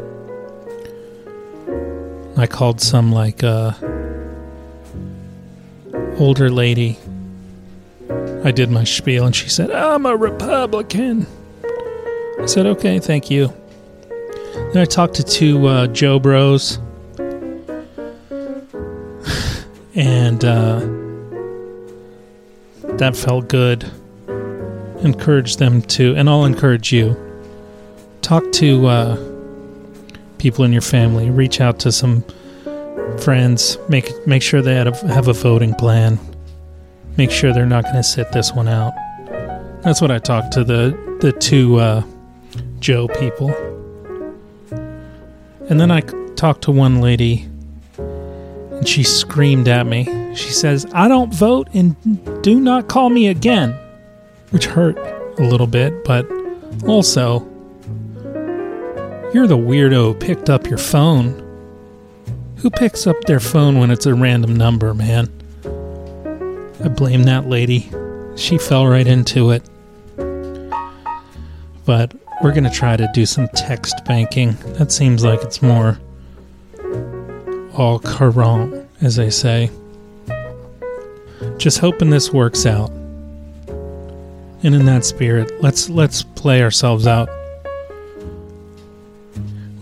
I 2.37 2.47
called 2.47 2.81
some 2.81 3.11
like 3.11 3.43
uh 3.43 3.73
older 6.19 6.51
lady. 6.51 6.99
I 8.45 8.51
did 8.51 8.71
my 8.71 8.85
spiel 8.85 9.27
and 9.27 9.35
she 9.35 9.49
said, 9.49 9.71
I'm 9.71 10.07
a 10.07 10.17
Republican. 10.17 11.27
I 12.41 12.47
said, 12.47 12.67
okay, 12.67 12.99
thank 12.99 13.31
you. 13.31 13.53
Then 14.73 14.79
I 14.79 14.85
talked 14.87 15.15
to 15.15 15.23
two 15.23 15.67
uh, 15.67 15.87
Joe 15.89 16.19
Bros. 16.19 16.79
and 19.95 20.45
uh, 20.45 20.81
that 22.99 23.16
felt 23.16 23.49
good. 23.49 23.91
Encourage 25.03 25.57
them 25.57 25.82
to, 25.82 26.14
and 26.14 26.28
I'll 26.28 26.45
encourage 26.45 26.93
you. 26.93 27.16
Talk 28.22 28.51
to 28.53 28.86
uh, 28.86 29.16
people 30.38 30.64
in 30.64 30.72
your 30.72 30.82
family. 30.82 31.30
Reach 31.30 31.61
out 31.61 31.78
to 31.80 31.93
some 31.93 32.22
friends. 33.18 33.78
Make 33.88 34.11
make 34.26 34.43
sure 34.43 34.61
they 34.61 34.74
have 34.74 35.03
a, 35.03 35.09
have 35.09 35.28
a 35.28 35.32
voting 35.32 35.74
plan. 35.74 36.18
Make 37.16 37.30
sure 37.30 37.53
they're 37.53 37.66
not 37.66 37.84
going 37.84 37.97
to 37.97 38.03
sit 38.03 38.30
this 38.32 38.53
one 38.53 38.68
out. 38.68 38.93
That's 39.82 40.01
what 40.01 40.11
I 40.11 40.18
talked 40.18 40.53
to 40.53 40.64
the 40.64 40.97
the 41.20 41.32
two 41.32 41.76
uh, 41.76 42.03
Joe 42.78 43.09
people, 43.09 43.51
and 45.68 45.80
then 45.80 45.91
I 45.91 46.01
talked 46.36 46.62
to 46.62 46.70
one 46.70 47.01
lady, 47.01 47.49
and 47.97 48.86
she 48.86 49.03
screamed 49.03 49.68
at 49.68 49.86
me. 49.86 50.20
She 50.35 50.51
says, 50.53 50.87
"I 50.93 51.09
don't 51.09 51.33
vote, 51.35 51.68
and 51.74 51.97
do 52.43 52.61
not 52.61 52.89
call 52.89 53.11
me 53.11 53.28
again," 53.28 53.74
which 54.51 54.66
hurt 54.66 54.99
a 55.39 55.43
little 55.43 55.66
bit, 55.66 56.05
but 56.05 56.26
also. 56.87 57.47
You're 59.33 59.47
the 59.47 59.57
weirdo 59.57 60.07
who 60.07 60.14
picked 60.14 60.51
up 60.51 60.66
your 60.66 60.78
phone. 60.78 61.41
Who 62.57 62.68
picks 62.68 63.07
up 63.07 63.20
their 63.26 63.39
phone 63.39 63.78
when 63.78 63.93
it's 63.93 64.05
a 64.07 64.12
random 64.14 64.57
number, 64.57 64.93
man? 64.93 65.28
I 66.85 66.89
blame 66.89 67.22
that 67.24 67.49
lady. 67.49 67.91
She 68.35 68.59
fell 68.59 68.89
right 68.89 69.07
into 69.07 69.53
it. 69.53 69.62
But 71.85 72.12
we're 72.43 72.53
going 72.53 72.64
to 72.64 72.70
try 72.70 72.97
to 72.97 73.09
do 73.14 73.24
some 73.24 73.49
text 73.55 74.05
banking. 74.05 74.57
That 74.78 74.91
seems 74.91 75.24
like 75.24 75.43
it's 75.43 75.62
more 75.62 75.99
au 77.78 78.01
courant, 78.01 78.89
as 79.01 79.16
they 79.16 79.31
say. 79.31 79.70
Just 81.61 81.79
hoping 81.81 82.09
this 82.09 82.33
works 82.33 82.65
out. 82.65 82.89
And 84.63 84.75
in 84.75 84.87
that 84.87 85.05
spirit, 85.05 85.63
let's 85.63 85.91
let's 85.91 86.23
play 86.23 86.63
ourselves 86.63 87.07
out 87.07 87.29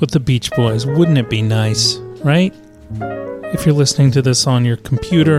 with 0.01 0.11
the 0.11 0.19
Beach 0.19 0.51
Boys. 0.51 0.87
Wouldn't 0.87 1.19
it 1.19 1.31
be 1.31 1.41
nice, 1.41 1.99
right? 2.25 2.53
If 3.01 3.65
you're 3.65 3.77
listening 3.77 4.11
to 4.11 4.23
this 4.23 4.45
on 4.49 4.65
your 4.65 4.77
computer, 4.79 5.39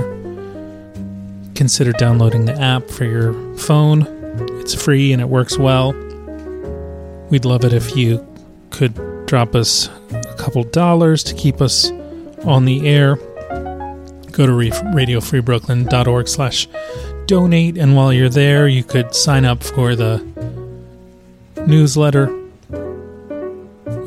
consider 1.55 1.91
downloading 1.91 2.45
the 2.45 2.53
app 2.53 2.89
for 2.89 3.03
your 3.03 3.33
phone. 3.57 4.03
It's 4.61 4.73
free 4.73 5.11
and 5.11 5.21
it 5.21 5.27
works 5.27 5.57
well. 5.57 5.91
We'd 7.29 7.43
love 7.43 7.65
it 7.65 7.73
if 7.73 7.97
you 7.97 8.25
could 8.69 8.95
drop 9.25 9.55
us 9.55 9.89
a 10.13 10.35
couple 10.37 10.63
dollars 10.63 11.21
to 11.25 11.35
keep 11.35 11.59
us 11.59 11.91
on 12.45 12.63
the 12.63 12.87
air. 12.87 13.17
Go 14.39 14.45
to 14.45 14.53
re- 14.53 14.69
radiofreebrooklyn.org 14.69 16.29
slash 16.29 16.69
donate, 17.25 17.77
and 17.77 17.93
while 17.93 18.13
you're 18.13 18.29
there, 18.29 18.69
you 18.69 18.85
could 18.85 19.13
sign 19.13 19.43
up 19.43 19.61
for 19.61 19.97
the 19.97 20.25
newsletter. 21.67 22.33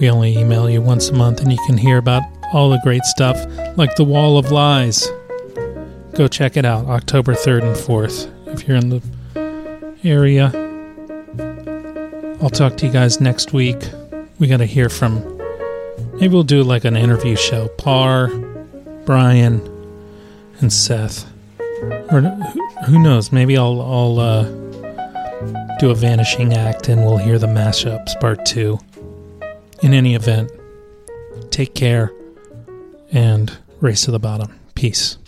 We 0.01 0.09
only 0.09 0.39
email 0.39 0.71
you 0.71 0.81
once 0.81 1.11
a 1.11 1.13
month, 1.13 1.43
and 1.43 1.53
you 1.53 1.59
can 1.67 1.77
hear 1.77 1.99
about 1.99 2.23
all 2.51 2.71
the 2.71 2.81
great 2.83 3.05
stuff 3.05 3.37
like 3.77 3.95
the 3.97 4.05
Wall 4.05 4.39
of 4.39 4.51
Lies. 4.51 5.07
Go 6.15 6.29
check 6.29 6.57
it 6.57 6.65
out, 6.65 6.87
October 6.87 7.35
3rd 7.35 7.65
and 7.65 7.77
4th, 7.77 8.55
if 8.55 8.67
you're 8.67 8.79
in 8.79 8.89
the 8.89 9.03
area. 10.03 10.51
I'll 12.41 12.49
talk 12.49 12.79
to 12.79 12.87
you 12.87 12.93
guys 12.93 13.21
next 13.21 13.53
week. 13.53 13.83
We 14.39 14.47
got 14.47 14.57
to 14.57 14.65
hear 14.65 14.89
from. 14.89 15.23
Maybe 16.15 16.29
we'll 16.29 16.43
do 16.43 16.63
like 16.63 16.87
an 16.87 16.97
interview 16.97 17.37
show. 17.37 17.69
Par, 17.77 18.29
Brian, 19.05 19.72
and 20.63 20.73
Seth. 20.73 21.27
Or 22.11 22.21
who- 22.87 22.99
knows? 22.99 23.33
Maybe 23.33 23.57
I'll 23.59 23.81
I'll 23.81 24.19
uh, 24.21 24.45
do 25.79 25.91
a 25.91 25.95
vanishing 25.95 26.55
act, 26.55 26.89
and 26.89 27.05
we'll 27.05 27.19
hear 27.19 27.39
the 27.39 27.47
mashups 27.49 28.19
part 28.21 28.45
two. 28.47 28.79
In 29.83 29.93
any 29.93 30.15
event, 30.15 30.51
take 31.51 31.75
care 31.75 32.13
and 33.11 33.53
race 33.81 34.05
to 34.05 34.11
the 34.13 34.21
bottom. 34.21 34.59
Peace. 34.75 35.19